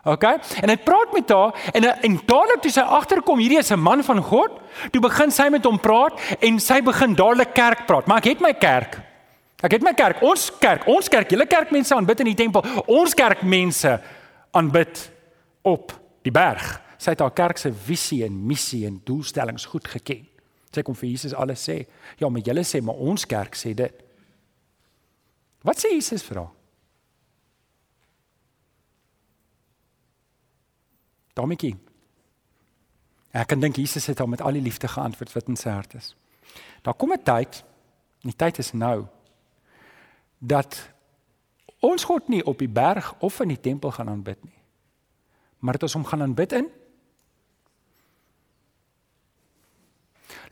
[0.05, 0.23] OK?
[0.61, 4.03] En hy praat met haar en en dadelik toe sy agterkom, hierdie is 'n man
[4.03, 4.51] van God,
[4.91, 8.05] toe begin sy met hom praat en sy begin dadelik kerk praat.
[8.05, 9.01] Maar ek het my kerk.
[9.63, 12.65] Ek het my kerk, ons kerk, ons kerk, julle kerkmense aanbid in die tempel.
[12.91, 13.93] Ons kerkmense
[14.55, 15.03] aanbid
[15.63, 15.93] op
[16.27, 16.81] die berg.
[16.99, 20.25] Sy het haar kerk se visie en missie en doelstellings goed geken.
[20.75, 21.85] Sy kom vir Jesus alles sê.
[22.19, 24.03] Ja, maar julle sê maar ons kerk sê dit.
[25.65, 26.51] Wat sê Jesus vir haar?
[31.35, 31.73] Domikie.
[33.35, 35.95] Ek kan dink Jesus het hom met al die liefde geantwoord wat in sy hart
[35.97, 36.13] is.
[36.83, 37.63] Daar kom 'n tyd,
[38.23, 39.07] die tyd is nou
[40.47, 40.77] dat
[41.79, 44.57] ons God nie op die berg of in die tempel gaan aanbid nie.
[45.59, 46.69] Maar dit ons hom gaan aanbid in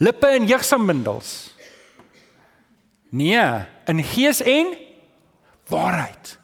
[0.04, 1.54] lippe en jeugsamindels.
[3.14, 4.74] Nee, in gees en
[5.70, 6.40] waarheid.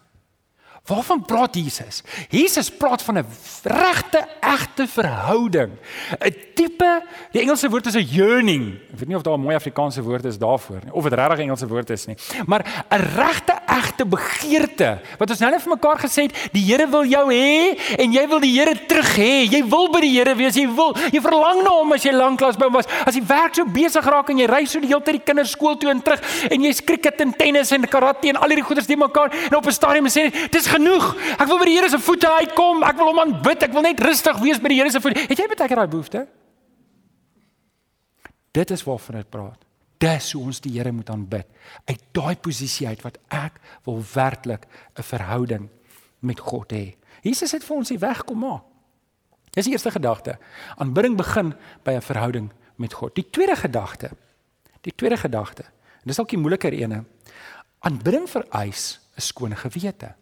[0.90, 2.02] Waarvan praat Jesus?
[2.30, 3.26] Jesus praat van 'n
[3.64, 5.72] regte, egte verhouding.
[6.20, 8.80] 'n Tipe, die Engelse woord is 'n yearning.
[8.94, 11.38] Ek weet nie of daar 'n mooi Afrikaanse woord is daarvoor nie of dit regtig
[11.38, 12.18] 'n Engelse woord is nie.
[12.46, 15.00] Maar 'n regte, egte begeerte.
[15.18, 18.28] Wat ons nou net vir mekaar gesê het, die Here wil jou hê en jy
[18.28, 19.46] wil die Here terug hê.
[19.50, 20.56] Jy wil by die Here wees.
[20.56, 22.88] Jy wil jy verlang na hom as jy lanklaas by hom was.
[23.06, 25.52] As jy werk so besig raak en jy ry so die hele tyd die kinders
[25.52, 28.88] skool toe en terug en jy's cricket en tennis en karate en al hierdie goeders
[28.88, 31.14] die mekaar en op 'n stadium sê dis genoeg.
[31.38, 32.84] Ek wil by die Here se voete uitkom.
[32.88, 33.66] Ek wil hom aanbid.
[33.68, 35.26] Ek wil net rustig wees by die Here se voete.
[35.30, 36.26] Het jy baie keer daai behoefte?
[38.56, 39.66] Dit is waarvan ek praat.
[40.00, 41.48] Dis hoe ons die Here moet aanbid.
[41.90, 44.66] Uit daai posisie uit wat ek wil werklik
[44.96, 45.70] 'n verhouding
[46.22, 46.96] met God hê.
[47.22, 48.64] Jesus het vir ons die weg kom maak.
[49.52, 50.38] Dis die eerste gedagte.
[50.78, 53.16] Aanbidding begin by 'n verhouding met God.
[53.16, 54.12] Die tweede gedagte.
[54.82, 55.64] Die tweede gedagte.
[55.64, 57.04] En dis dalk die moeiliker ene.
[57.80, 60.16] Aanbidding vereis 'n skoon gewete.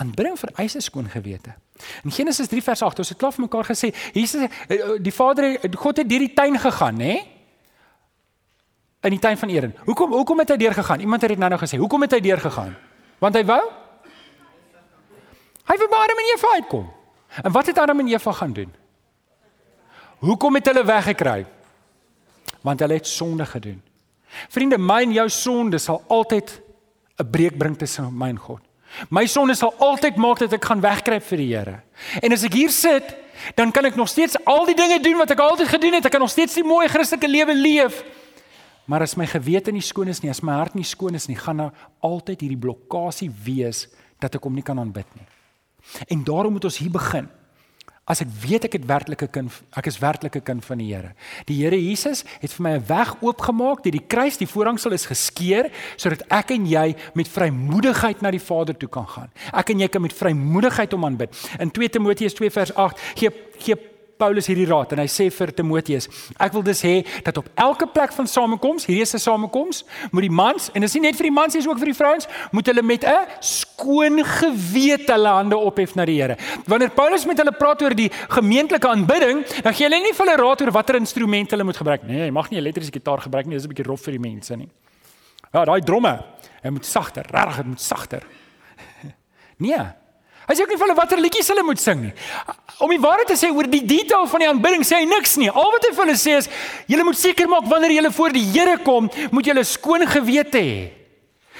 [0.00, 1.54] Aanbidding vereis 'n skoon gewete.
[2.04, 5.58] In Genesis 3 vers 8, ons het klaar vir mekaar gesê, Jesus eh, die Vader
[5.76, 7.20] God het deur die tuin gegaan, hè?
[9.00, 9.76] in die tuin van Eden.
[9.84, 11.00] Hoekom hoekom het hy deur gegaan?
[11.00, 11.78] Iemand het dit nou nou gesê.
[11.80, 12.76] Hoekom het hy deur gegaan?
[13.18, 13.62] Want hy wou
[15.70, 16.86] Hy wou maar met Eva uitkom.
[17.42, 18.72] En wat het Adam en Eva gaan doen?
[20.18, 21.46] Hoekom het hulle weggekry?
[22.60, 23.82] Want hulle het sonde gedoen.
[24.48, 26.60] Vriende, my en jou sonde sal altyd
[27.16, 28.60] 'n breek bring tussen my en God.
[29.08, 31.76] My sonde sal altyd maak dat ek gaan wegkruip vir die Here.
[32.22, 33.14] En as ek hier sit,
[33.56, 36.06] dan kan ek nog steeds al die dinge doen wat ek altyd gedoen het.
[36.06, 38.02] Ek kan nog steeds die mooi Christelike lewe leef.
[38.90, 41.38] Maar as my gewete nie skoon is nie, as my hart nie skoon is nie,
[41.38, 43.86] gaan daar altyd hierdie blokkade wees
[44.20, 45.28] dat ek hom nie kan aanbid nie.
[46.10, 47.28] En daarom moet ons hier begin.
[48.10, 51.12] As ek weet ek het werklike kind, ek is werklike kind van die Here.
[51.46, 55.06] Die Here Jesus het vir my 'n weg oopgemaak deur die kruis, die voorhangsel is
[55.06, 59.30] geskeur sodat ek en jy met vrymoedigheid na die Vader toe kan gaan.
[59.52, 61.30] Ek en jy kan met vrymoedigheid hom aanbid.
[61.60, 63.76] In 2 Timoteus 2 vers 8 gee gee
[64.20, 67.88] Paulus hierdie raad en hy sê vir Timoteus, ek wil dus hê dat op elke
[67.90, 71.30] plek van samekoms, hierdie is 'n samekoms, moet die mans en dis nie net vir
[71.30, 75.56] die mans dis ook vir die vrouens, moet hulle met 'n skoon gewete hulle hande
[75.56, 76.36] ophef na die Here.
[76.66, 80.36] Wanneer Paulus met hulle praat oor die gemeentelike aanbidding, dan gee hy nie vir hulle
[80.36, 82.18] raad oor watter instrumente hulle moet gebruik nie.
[82.18, 84.56] Jy mag nie 'n elektriese gitaar gebruik nie, dis 'n bietjie rof vir die mense
[84.56, 84.68] nie.
[85.52, 86.22] Ja, daai dromme,
[86.62, 88.22] hy moet sagter, regtig, dit moet sagter.
[89.60, 89.99] Nee.
[90.50, 92.14] Hy sê ook nie vir hulle watter liedjies hulle moet sing nie
[92.80, 95.50] om die waarheid te sê oor die detail van die aanbidding sê hy niks nie.
[95.52, 96.48] Al wat hy vir hulle sê is
[96.88, 100.80] julle moet seker maak wanneer julle voor die Here kom, moet julle skoon gewete hê.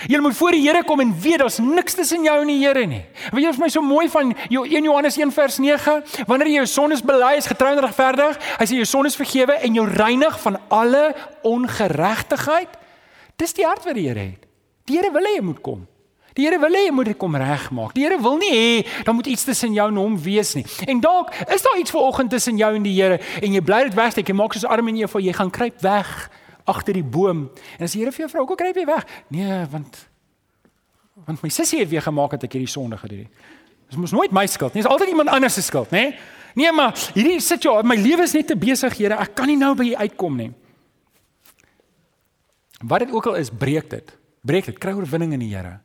[0.08, 2.86] Julle moet voor die Here kom en weet daar's niks tussen jou en die Here
[2.88, 3.02] nie.
[3.34, 5.98] Weet jy vir my so mooi van 1 Johannes 1 vers 9,
[6.30, 9.76] wanneer jy jou sondes bely is getrou en regverdig, hy sê jou sondes vergewe en
[9.76, 11.04] jou reinig van alle
[11.44, 12.80] ongeregtigheid.
[13.40, 14.48] Dis die hart wat die Here het.
[14.88, 15.84] Die Here wil hê jy moet kom.
[16.34, 17.94] Die Here wil hê jy moet dit kom regmaak.
[17.94, 20.64] Die Here wil nie hê dan moet iets tussen jou en hom wees nie.
[20.86, 23.98] En dalk is daar iets vanoggend tussen jou en die Here en jy bly dit
[23.98, 24.28] wegsteek.
[24.30, 26.30] Jy maak soos arm en Eva, jy gaan kruip weg
[26.70, 27.48] agter die boom.
[27.78, 30.06] En as die Here vir jou vra, "Kom kruip jy weg?" Nee, want
[31.26, 33.28] want my sussie het weer gemaak dat ek hierdie sonde gedoen het.
[33.90, 34.82] Dit mos nooit my skuld nie.
[34.82, 36.14] Dit is altyd iemand anders se skuld, nê?
[36.54, 39.18] Nee, maar hierdie sit jou, my lewe is net te besig, Here.
[39.18, 40.52] Ek kan nie nou by U uitkom nie.
[42.80, 44.16] Wat dit ook al is, breek dit.
[44.46, 44.78] Breek dit.
[44.78, 45.80] Kry oorwinning in die Here.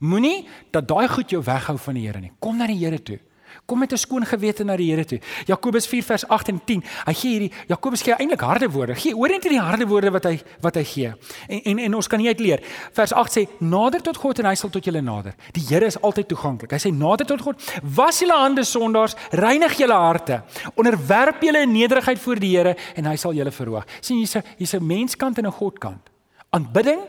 [0.00, 2.32] Moenie dat daai goed jou weghou van die Here nie.
[2.40, 3.18] Kom na die Here toe.
[3.66, 5.20] Kom met 'n skoon gewete na die Here toe.
[5.46, 6.82] Jakobus 4 vers 8 en 10.
[7.04, 8.94] Hy gee hierdie Jakobus gee eintlik harde woorde.
[8.94, 11.12] Gee oor net die harde woorde wat hy wat hy gee.
[11.48, 12.60] En en en ons kan nie uitleer.
[12.92, 16.00] Vers 8 sê: "Nader tot God en hy sal tot julle nader." Die Here is
[16.00, 16.70] altyd toeganklik.
[16.70, 20.42] Hy sê: "Nader tot God, was julle hande sondaars, reinig julle harte,
[20.74, 24.42] onderwerp julle in nederigheid voor die Here en hy sal julle verhoog." sien hier's 'n
[24.56, 26.10] hier's 'n menskant en 'n godkant.
[26.50, 27.00] Aanbidding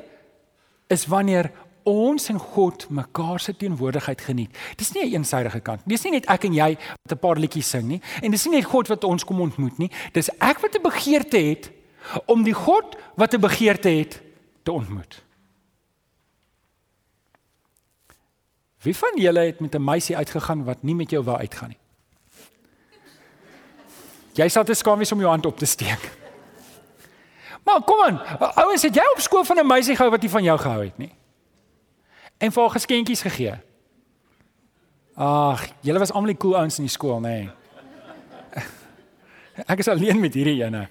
[0.87, 1.51] is wanneer
[1.83, 4.57] ons en God mekaar se teenwoordigheid geniet.
[4.75, 5.81] Dis nie 'n eensydige kant.
[5.85, 8.55] Dis nie net ek en jy wat 'n paar liedjies sing nie en dis nie
[8.55, 9.91] net God wat ons kom ontmoet nie.
[10.13, 11.71] Dis ek wat 'n begeerte het
[12.25, 14.21] om die God wat 'n begeerte het
[14.63, 15.23] te ontmoet.
[18.81, 21.77] Wie van julle het met 'n meisie uitgegaan wat nie met jou wou uitgaan nie?
[24.33, 26.11] Jy sal te skaam wees om jou hand op te steek.
[27.63, 28.19] Maar kom aan,
[28.55, 30.97] ouens, het jy op skool van 'n meisie gehou wat nie van jou gehou het
[30.97, 31.11] nie?
[32.41, 33.53] En vir haar geskenkies gegee.
[35.21, 37.35] Ag, julle was almal die cool ouens in die skool, nê?
[37.45, 38.65] Nee.
[39.71, 40.87] Ek is alleen met hierdie ene.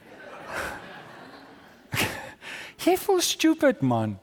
[2.85, 4.19] Jy voel stupid man.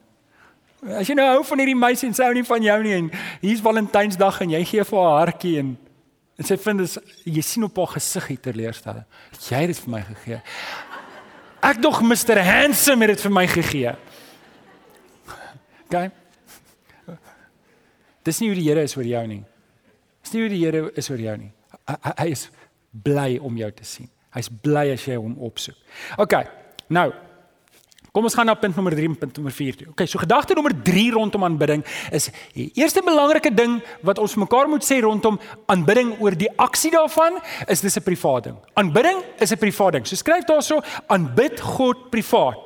[0.86, 3.08] As jy nou hou van hierdie meisie en sy hou nie van jou nie en
[3.42, 5.72] hier's Valentynsdag en jy gee vir haar hartjie en
[6.38, 9.08] en sy vind dit jy sien op haar gesig hier teleurstelling.
[9.42, 10.38] Jy het dit vir my gegee.
[11.66, 13.96] Ek dog Mr Handsome het dit vir my gegee.
[15.88, 15.98] OK.
[18.28, 19.44] Dis nie hoe die Here is oor jou nie.
[20.26, 21.52] Dis nie hoe die Here is oor jou nie.
[21.88, 22.48] Hy, hy is
[23.08, 24.10] bly om jou te sien.
[24.36, 25.78] Hy's bly as jy hom opsoek.
[26.20, 26.36] OK.
[26.94, 27.10] Nou,
[28.18, 29.88] Kom ons gaan na punt nommer 3 en punt nommer 4 toe.
[29.92, 34.66] Okay, so gedagte nommer 3 rondom aanbidding is die eerste belangrike ding wat ons mekaar
[34.72, 35.38] moet sê rondom
[35.70, 37.38] aanbidding oor die aksie daarvan
[37.70, 38.58] is dis 'n privaat ding.
[38.74, 40.06] Aanbidding is 'n privaat ding.
[40.08, 42.58] So skryf daarso aanbid God privaat.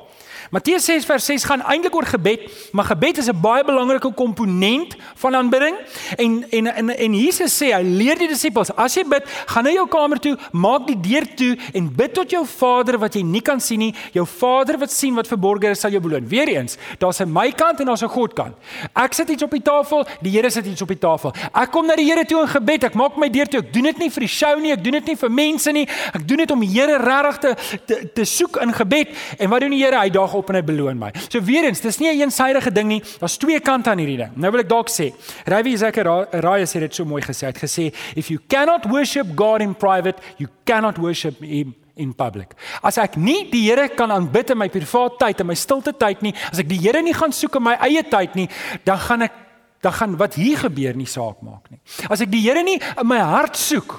[0.52, 2.42] Matteus 6 vers 6 gaan eintlik oor gebed,
[2.76, 5.76] maar gebed is 'n baie belangrike komponent van aanbidding.
[6.16, 9.70] En en en en Jesus sê hy leer die disippels, as jy bid, gaan na
[9.70, 13.40] jou kamer toe, maak die deur toe en bid tot jou Vader wat jy nie
[13.40, 13.94] kan sien nie.
[14.12, 16.28] Jou Vader wat sien wat verborge is, sal jou beloon.
[16.28, 18.54] Weereens, daar's 'n my kant en daar's 'n God kant.
[18.94, 21.32] Ek sit iets op die tafel, die Here sit iets op die tafel.
[21.54, 22.84] Ek kom na die Here toe in gebed.
[22.84, 23.60] Ek maak my deur toe.
[23.60, 25.88] Ek doen dit nie vir die show nie, ek doen dit nie vir mense nie.
[26.12, 29.08] Ek doen dit om die Here regtig te, te te soek in gebed.
[29.38, 29.98] En wat doen die Here?
[29.98, 31.12] Hy daag op en hy beloon my.
[31.28, 33.02] So weer eens, dis nie 'n een eensidedige ding nie.
[33.18, 34.32] Daar's twee kante aan hierdie ding.
[34.36, 35.12] Nou wil ek dalk sê,
[35.46, 37.46] Ravi Zachariah sê dit so mooi gesê.
[37.46, 42.12] Hy het gesê, if you cannot worship God in private, you cannot worship him in
[42.14, 42.54] public.
[42.82, 46.22] As ek nie die Here kan aanbid in my privaat tyd en my stilte tyd
[46.24, 48.48] nie, as ek die Here nie gaan soek in my eie tyd nie,
[48.84, 49.38] dan gaan ek
[49.82, 51.80] dan gaan wat hier gebeur nie saak maak nie.
[52.06, 53.98] As ek die Here nie in my hart soek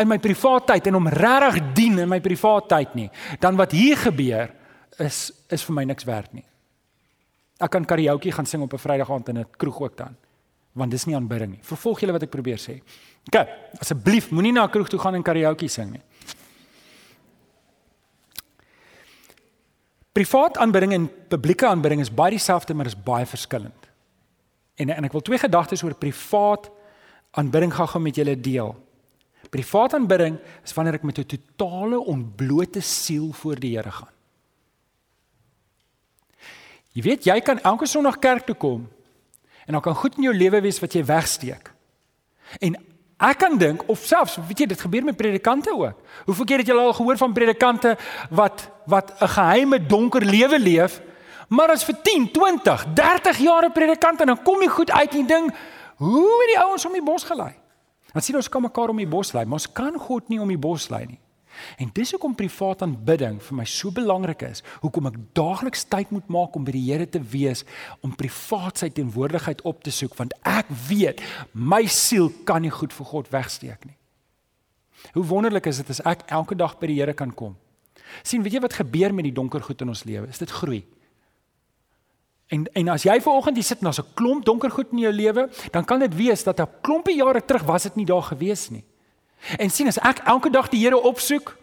[0.00, 3.10] in my privaat tyd en hom regtig dien in my privaat tyd nie,
[3.44, 4.53] dan wat hier gebeur
[4.98, 6.44] is is vir my niks werd nie.
[7.60, 10.16] Ek kan karaoke gaan sing op 'n Vrydag aand in 'n kroeg ook dan.
[10.72, 11.62] Want dis nie aanbidding nie.
[11.62, 12.82] Vervolg julle wat ek probeer sê.
[13.26, 13.46] OK,
[13.78, 16.02] asseblief moenie na 'n kroeg toe gaan en karaoke sing nie.
[20.12, 23.88] Privaat aanbidding en publieke aanbidding is baie dieselfde, maar is baie verskillend.
[24.74, 26.70] En en ek wil twee gedagtes oor privaat
[27.30, 28.74] aanbidding gou-gou met julle deel.
[29.50, 34.13] Privaat aanbidding is wanneer ek met 'n totale ontblote siel voor die Here gaan.
[36.94, 38.86] Jy weet jy kan elke Sondag kerk toe kom
[39.64, 41.70] en dan kan goed in jou lewe wees wat jy wegsteek.
[42.60, 42.76] En
[43.24, 46.02] ek kan dink of selfs weet jy dit gebeur met predikante ook.
[46.28, 47.96] Hoeveel keer het jy al gehoor van predikante
[48.30, 51.00] wat wat 'n geheime donker lewe leef,
[51.48, 55.14] maar as vir 10, 20, 30 jaar 'n predikant en dan kom jy goed uit
[55.14, 55.54] en ding,
[55.96, 57.54] hoe het die ouens om die bos gelei?
[58.12, 60.48] Dan sien ons kan mekaar om die bos lei, maar ons kan God nie om
[60.48, 61.23] die bos lei nie.
[61.78, 64.62] En dis hoekom privaat aanbidding vir my so belangrik is.
[64.82, 67.64] Hoekom ek daagliks tyd moet maak om by die Here te wees,
[68.02, 72.92] om privaat sy teenwoordigheid op te soek want ek weet my siel kan nie goed
[72.92, 73.96] vir God wegsteek nie.
[75.12, 77.56] Hoe wonderlik is dit as ek elke dag by die Here kan kom.
[78.22, 80.28] sien, weet jy wat gebeur met die donker goed in ons lewe?
[80.28, 80.84] Is dit groei?
[82.52, 85.12] En en as jy vanoggend hier sit en daar's 'n klomp donker goed in jou
[85.12, 88.70] lewe, dan kan dit wees dat 'n klompie jare terug was dit nie daar gewees
[88.70, 88.84] nie.
[89.58, 91.56] En sien as ek elke dag die Here opsoek,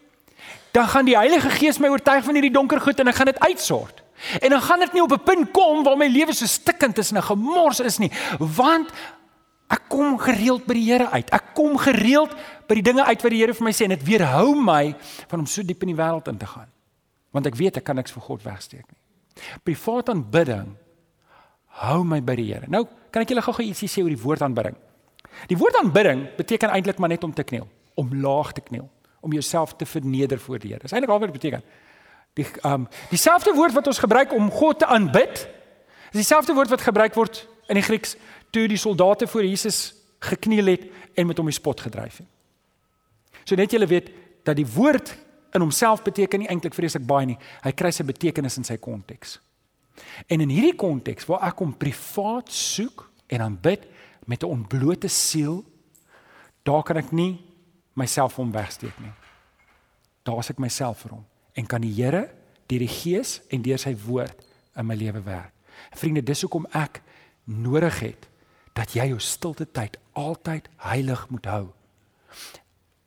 [0.71, 3.39] dan gaan die Heilige Gees my oortuig van hierdie donker goed en ek gaan dit
[3.39, 4.03] uitsort.
[4.39, 7.11] En dan gaan dit nie op 'n punt kom waar my lewe so stikkend is
[7.11, 8.89] en 'n gemors is nie, want
[9.69, 11.29] ek kom gereeld by die Here uit.
[11.29, 12.35] Ek kom gereeld
[12.67, 14.95] by die dinge uit wat die Here vir my sê en dit weerhou my
[15.27, 16.67] van om so diep in die wêreld in te gaan.
[17.31, 19.01] Want ek weet ek kan niks vir God wegsteek nie.
[19.63, 20.75] Privaat aanbidding
[21.67, 22.67] hou my by die Here.
[22.67, 24.75] Nou, kan ek julle gou-gou ietsie sê oor die woord aanbidding?
[25.47, 28.89] Die woord aanbidding beteken eintlik maar net om te kniel, om laag te kniel,
[29.19, 30.81] om jouself te verneder voor die Here.
[30.81, 31.63] Dis eintlik al wat dit beteken.
[32.33, 35.47] Die um dieselfde woord wat ons gebruik om God te aanbid,
[36.11, 38.15] is dieselfde woord wat gebruik word in die Grieks
[38.51, 42.27] toe die soldate voor Jesus gekniel het en met hom die spot gedryf het.
[43.43, 44.11] So net julle weet
[44.45, 45.15] dat die woord
[45.55, 47.37] in homself beteken nie eintlik vreeslik baie nie.
[47.63, 49.39] Hy kry sy betekenis in sy konteks.
[50.31, 53.87] En in hierdie konteks waar ek hom privaat soek en aanbid
[54.25, 55.65] met 'n ontblote siel,
[56.63, 57.41] daar kan ek nie
[57.93, 59.13] myself hom wegsteek nie.
[60.23, 62.29] Daar is ek myself vir hom en kan die Here
[62.67, 65.51] deur die Gees en deur sy woord in my lewe werk.
[65.91, 67.01] Vriende, dis hoekom ek
[67.43, 68.27] nodig het
[68.77, 71.65] dat jy jou stilte tyd altyd heilig moet hou.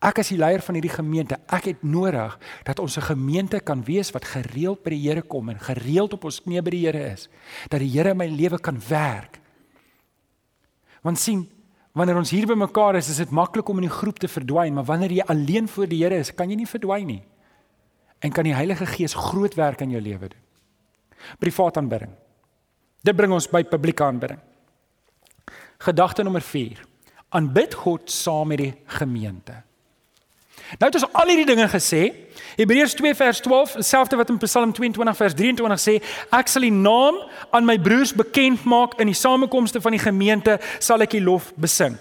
[0.05, 2.35] Ek as die leier van hierdie gemeente, ek het nodig
[2.67, 6.25] dat ons 'n gemeente kan wees wat gereeld by die Here kom en gereeld op
[6.25, 7.29] ons knieë by die Here is.
[7.69, 9.39] Dat die Here in my lewe kan werk.
[11.05, 11.45] Want sien,
[11.93, 14.73] wanneer ons hier by mekaar is, is dit maklik om in die groep te verdwyn,
[14.73, 17.23] maar wanneer jy alleen voor die Here is, kan jy nie verdwyn nie
[18.25, 20.41] en kan die Heilige Gees groot werk in jou lewe doen.
[21.37, 22.13] Privaat aanbidding.
[23.05, 24.39] Dit bring ons by publieke aanbidding.
[25.85, 26.79] Gedagte nommer 4.
[27.37, 29.59] Aanbid God saam met die gemeente.
[30.79, 32.01] Nou het ons al hierdie dinge gesê.
[32.55, 35.95] Hebreërs 2 vers 12, dieselfde wat in Psalm 22 vers 23 sê,
[36.31, 37.19] ek sal die naam
[37.51, 41.51] aan my broers bekend maak in die samekomste van die gemeente sal ek die lof
[41.59, 41.97] besing.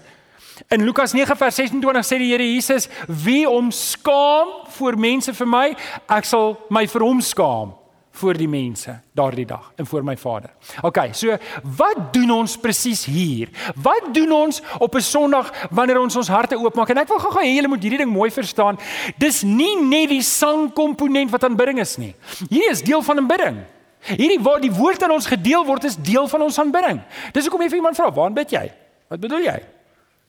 [0.70, 5.46] In Lukas 9 vers 26 sê die Here Jesus: "Wie om skaam voor mense vir
[5.46, 5.76] my,
[6.08, 7.74] ek sal my vir hom skaam
[8.14, 10.50] voor die mense daardie dag en voor my Vader."
[10.82, 11.36] OK, so
[11.76, 13.48] wat doen ons presies hier?
[13.76, 16.90] Wat doen ons op 'n Sondag wanneer ons ons harte oopmaak?
[16.90, 18.78] En ek wil gou-gou hê julle moet hierdie ding mooi verstaan.
[19.18, 22.14] Dis nie net die sangkomponent wat aanbidding is nie.
[22.48, 23.56] Hierdie is deel van aanbidding.
[24.04, 27.00] Hierdie waar die woord aan ons gedeel word is deel van ons aanbidding.
[27.32, 28.72] Dis hoekom jy vir iemand vra, "Waar bid jy?"
[29.08, 29.58] Wat bedoel jy?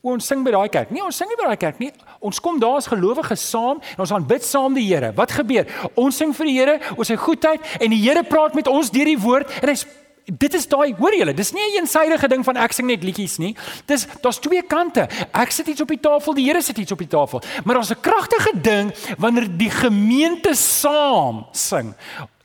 [0.05, 0.91] O, ons sing by daai kerk.
[0.93, 1.89] Nee, ons sing nie by daai kerk nie.
[2.21, 5.09] Ons kom daar as gelowiges saam en ons aanbid saam die Here.
[5.17, 5.65] Wat gebeur?
[5.97, 9.09] Ons sing vir die Here oor sy goedheid en die Here praat met ons deur
[9.09, 9.79] die woord en hy
[10.25, 13.37] dit is daai, hoor julle, dis nie 'n eensidedige ding van ek sing net liedjies
[13.37, 13.55] nie.
[13.85, 15.07] Dis daar's twee kante.
[15.33, 17.41] Ek sit iets op die tafel, die Here sit iets op die tafel.
[17.63, 21.95] Maar daar's 'n kragtige ding wanneer die gemeente saam sing.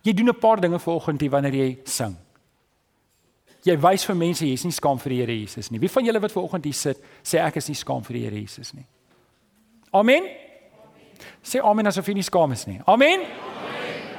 [0.03, 2.17] Jy doen 'n paar dinge vanoggend hier wanneer jy sing
[3.65, 5.81] jy wys vir mense jy's nie skaam vir die Here Jesus nie.
[5.83, 8.25] Wie van julle wat ver oggend hier sit, sê ek is nie skaam vir die
[8.29, 8.87] Here Jesus nie.
[9.93, 10.29] Amen.
[11.45, 12.81] Sê amen asof jy nie skaam is nie.
[12.87, 13.27] Amen.
[13.27, 13.50] amen.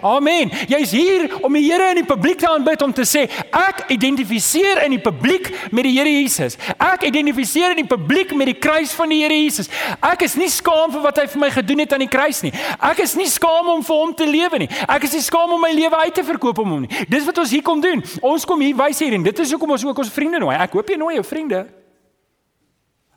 [0.02, 0.52] Amen.
[0.68, 4.82] Jy's hier om die Here in die publiek te aanbid om te sê ek identifiseer
[4.86, 6.58] in die publiek met die Here Jesus.
[6.78, 9.70] Ek identifiseer in die publiek met die kruis van die Here Jesus.
[10.02, 12.54] Ek is nie skaam vir wat hy vir my gedoen het aan die kruis nie.
[12.78, 14.72] Ek is nie skaam om vir hom te lewe nie.
[14.88, 17.06] Ek is nie skaam om my lewe uit te verkoop om hom nie.
[17.12, 18.02] Dis wat ons hier kom doen.
[18.22, 20.58] Ons kom hier wys hier en dit is hoekom ons ook ons vriende nooi.
[20.58, 21.68] Ek hoop jy nooi jou vriende.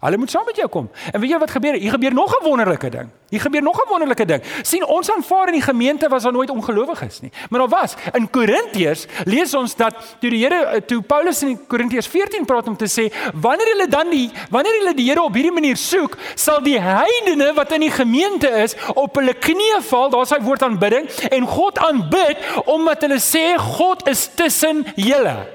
[0.04, 0.90] Hulle moet saam met jou kom.
[1.12, 1.76] En weet jy wat gebeur?
[1.80, 3.08] Hier gebeur nog 'n wonderlike ding.
[3.28, 4.42] Hier gebeur nog 'n wonderlike ding.
[4.62, 7.32] sien ons aanvaar in die gemeente was daar nooit ongelowiges nie.
[7.48, 7.94] Maar daar was.
[8.12, 12.68] In Korintiërs lees ons dat toe die Here eh, toe Paulus in Korintiërs 14 praat
[12.68, 16.16] om te sê wanneer hulle dan die wanneer hulle die Here op hierdie manier soek,
[16.34, 20.62] sal die heidene wat in die gemeente is op hulle knieë val, daar's hy woord
[20.62, 25.46] aanbidding en God aanbid omdat hulle sê God is tussen julle.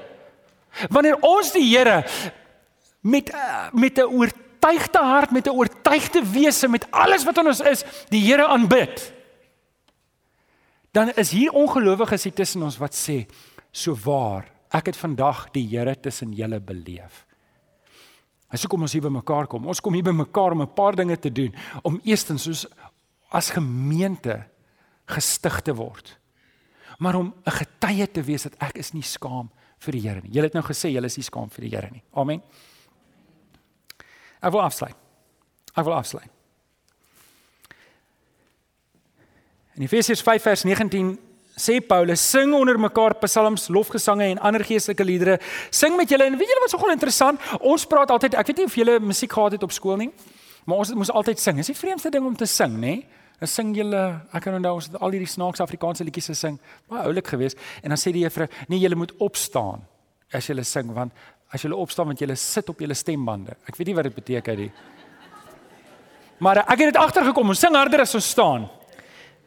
[0.88, 2.04] Wanneer ons die Here
[3.00, 3.32] met
[3.72, 8.24] met 'n oortuigde hart, met 'n oortuigde wese, met alles wat in ons is, die
[8.24, 9.12] Here aanbid.
[10.90, 13.26] Dan is hier ongelowiges hier tussen ons wat sê,
[13.70, 17.26] "So waar, ek het vandag die Here tussen julle beleef."
[18.50, 19.66] As ek kom ons hier by mekaar kom.
[19.66, 22.66] Ons kom hier by mekaar om 'n paar dinge te doen, om eerstens soos
[23.30, 24.44] as gemeente
[25.06, 26.18] gestig te word.
[26.98, 30.32] Maar om 'n getuie te wees dat ek is nie skaam vir die Here nie.
[30.32, 32.02] Julle het nou gesê julle is nie skaam vir die Here nie.
[32.12, 32.42] Amen.
[34.40, 34.96] Ek wil afsluit.
[35.74, 36.30] Ek wil afsluit.
[39.76, 41.12] In Efesiërs 5 vers 19
[41.60, 45.38] sê Paulus sing onder mekaar psalms, lofgesange en ander geestelike liedere.
[45.70, 47.40] Sing met julle en weet julle wat gou interessant?
[47.60, 50.10] Ons praat altyd, ek weet nie of julle musiek gehad het op skool nie,
[50.64, 51.60] maar ons moes altyd sing.
[51.60, 52.94] Dis die vreemdste ding om te sing, nê?
[53.40, 54.02] Dan sing julle,
[54.36, 56.58] ek kan onthou ons het al hierdie snaakse Afrikaanse liedjies gesing.
[56.88, 59.84] Baie oulik geweest en dan sê die juffrou, nee, julle moet opstaan
[60.36, 61.14] as julle sing want
[61.50, 63.56] as jy opstaan want jy sit op jou stembande.
[63.66, 64.70] Ek weet nie wat dit beteken nie.
[66.40, 68.68] Maar ek het dit agtergekom, ons sing harder as ons staan.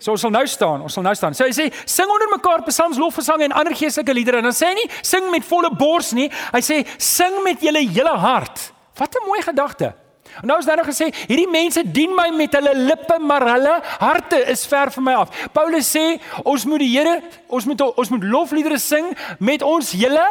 [0.04, 1.34] So ons sal nou staan, ons sal nou staan.
[1.34, 4.41] So hy sê sing onder mekaar psalms, lofgesange en ander geestelike liedere.
[4.43, 6.28] En dan sê hy nie sing met volle bors nie.
[6.54, 8.72] Hy sê sing met julle hele hart.
[8.99, 9.93] Wat 'n mooi gedagte.
[10.41, 13.82] En nou is daar nog gesê, hierdie mense dien my met hulle lippe, maar hulle
[13.99, 15.30] harte is ver van my af.
[15.54, 20.26] Paulus sê, ons moet die Here, ons moet ons moet lofliedere sing met ons hele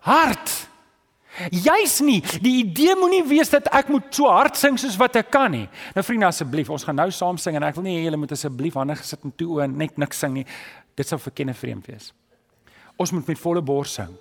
[0.00, 0.63] hart.
[1.50, 2.20] Juis nie.
[2.42, 5.66] Die idee moenie wees dat ek moet so hard sing soos wat ek kan nie.
[5.96, 8.34] Nou vriende asseblief, ons gaan nou saam sing en ek wil nie hê julle moet
[8.36, 10.46] asseblief hande gesit en toe en net niks sing nie.
[10.94, 12.12] Dit sou vir kenne vreemd wees.
[13.00, 14.14] Ons moet met volle bors sing.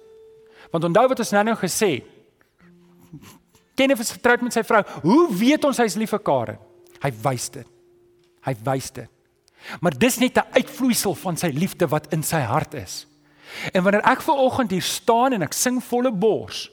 [0.74, 1.92] Want onthou wat ons nou nou gesê.
[3.78, 4.82] Kenneth is getroud met sy vrou.
[5.06, 6.62] Hoe weet ons hy's lief vir Karen?
[7.04, 7.70] Hy wys dit.
[8.48, 9.10] Hy wys dit.
[9.80, 13.06] Maar dis net 'n uitvloeisel van sy liefde wat in sy hart is.
[13.74, 16.70] En wanneer ek ver oggend hier staan en ek sing volle bors,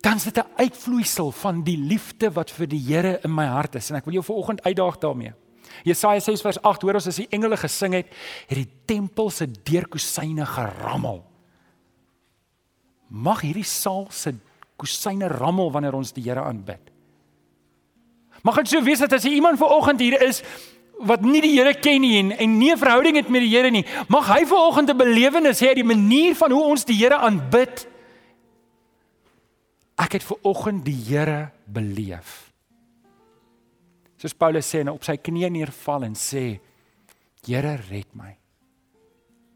[0.00, 3.74] dan is dit 'n uitvloeisel van die liefde wat vir die Here in my hart
[3.74, 5.32] is en ek wil jou vanoggend uitdaag daarmee.
[5.84, 8.06] Jesaja 6 vers 8 hoor ons as die engele gesing het,
[8.48, 11.24] het die tempel se deurkusyne gerammel.
[13.08, 14.34] Mag hierdie saal se
[14.76, 16.92] kusyne rammel wanneer ons die Here aanbid.
[18.42, 20.42] Mag dit so wees dat as iemand vanoggend hier is
[20.98, 23.70] wat nie die Here ken nie en, en nie 'n verhouding het met die Here
[23.70, 27.16] nie, mag hy vanoggend 'n belewenis hê uit die manier van hoe ons die Here
[27.16, 27.87] aanbid
[29.98, 32.52] Ek het ver oggend die Here beleef.
[34.18, 36.60] Soos Paulus sê en op sy knieë neerval en sê:
[37.46, 38.32] Here, red my.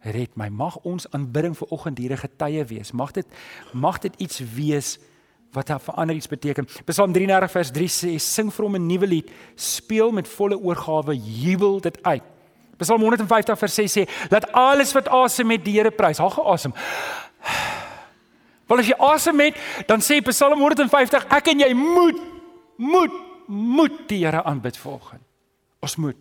[0.02, 0.48] Red my.
[0.50, 2.92] Mag ons aanbidding ver oggend hier 'n getuie wees.
[2.92, 3.26] Mag dit
[3.72, 4.98] mag dit iets wees
[5.52, 6.66] wat daar verander iets beteken.
[6.86, 11.14] Psalm 33 vers 3 sê: Sing vir hom 'n nuwe lied, speel met volle oorgawe,
[11.16, 12.22] jubel dit uit.
[12.78, 16.18] Psalm 150 vers 6 sê: Laat alles wat asem met die Here prys.
[16.18, 16.74] Haal geasem.
[18.72, 22.20] Want as jy asem het, dan sê Psalm 150, ek en jy moet
[22.80, 23.20] moet
[23.52, 25.20] moet die Here aanbid volgens.
[25.84, 26.16] Ons moet.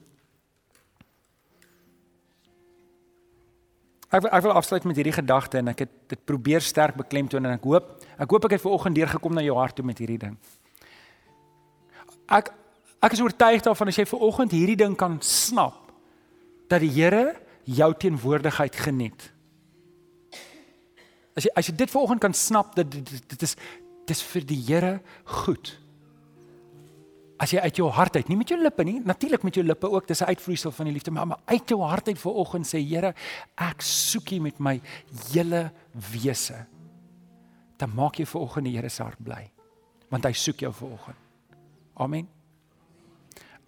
[4.11, 7.55] Ek ek wil afsluit met hierdie gedagte en ek het dit probeer sterk beklemtoon en
[7.55, 10.35] ek hoop ek hoop ek het vanoggend deurgekom na jou hart toe met hierdie ding.
[12.27, 12.51] Ek
[12.99, 15.93] ek is oortuig daarvan as jy vanoggend hierdie ding kan snap
[16.67, 19.31] dat die Here jou teenwoordigheid geniet.
[21.41, 23.55] As jy as jy dit vanoggend kan snap dat dit, dit, dit is
[24.05, 24.91] dit is vir die Here
[25.39, 25.71] goed.
[27.41, 29.89] As jy uit jou hart uit, nie met jou lippe nie, natuurlik met jou lippe
[29.89, 32.77] ook, dis 'n uitvloeisel van die liefde, maar, maar uit jou hart uit vanoggend sê
[32.77, 33.15] Here,
[33.57, 34.81] ek soek U met my
[35.33, 35.71] hele
[36.11, 36.65] wese.
[37.77, 39.49] Dan maak jy vanoggend die Here se hart bly.
[40.09, 41.17] Want hy soek jou vanoggend.
[41.95, 42.40] Amen.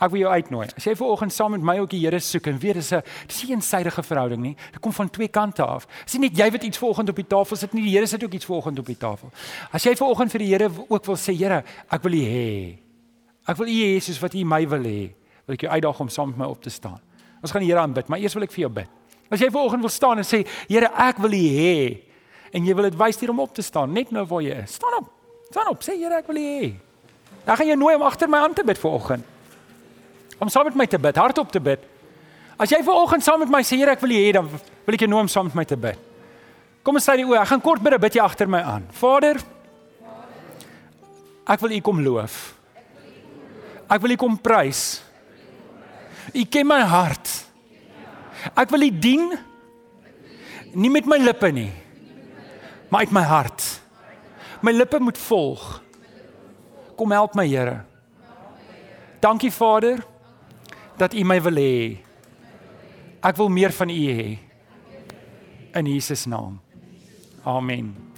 [0.04, 0.66] Ek wil jou uitnooi.
[0.76, 3.01] As jy ver oggend saam met my ook die Here soek en weet dis 'n
[3.28, 4.56] dis 'n eensidedige verhouding nie.
[4.72, 5.88] Dit kom van twee kante af.
[6.04, 8.08] Dis nie net jy wat iets ver oggend op die tafel sit nie, die Here
[8.08, 9.30] sit ook iets ver oggend op die tafel.
[9.72, 12.78] As jy ver oggend vir die Here ook wil sê, Here, ek wil U hê.
[13.47, 15.14] Ek wil U hê soos wat U my wil hê.
[15.45, 16.99] Wil ek jou uitdaag om saam met my op te staan.
[17.41, 18.89] Ons gaan die Here aanbid, maar eers wil ek vir jou bid.
[19.32, 22.01] As jy ver oggend wil staan en sê, Here, ek wil U hê
[22.51, 24.74] en jy wil dit wys hier om op te staan, net nou waar jy is.
[24.74, 25.12] Staan op.
[25.49, 25.82] Staan op.
[25.82, 26.74] Sê Here, ek wil U hê.
[27.45, 29.33] Dan gaan jy nooi om agter my aan te bid vir oggend
[30.44, 31.84] om saam met my te bid, hardop te bid.
[32.60, 34.98] As jy ver oggend saam met my sê Here ek wil U hê, dan wil
[34.98, 36.00] ek jou nooi om saam met my te bid.
[36.84, 37.39] Kom ons sluit die oë.
[37.41, 38.86] Ek gaan kort bid, bid jy agter my aan.
[39.00, 39.39] Vader,
[41.48, 42.41] ek wil U kom loof.
[43.88, 45.02] Ek wil U kom prys.
[46.34, 47.32] U ken my hart.
[48.52, 49.32] Ek wil U dien
[50.74, 51.70] nie met my lippe nie,
[52.89, 53.66] maar uit my hart.
[54.64, 55.68] My lippe moet volg.
[56.98, 57.84] Kom help my Here.
[59.24, 60.02] Dankie Vader
[60.98, 61.76] dat U my wil hê.
[63.24, 64.38] Ek wil meer van U hê.
[65.74, 66.60] In Jesus naam.
[67.44, 68.12] Amen.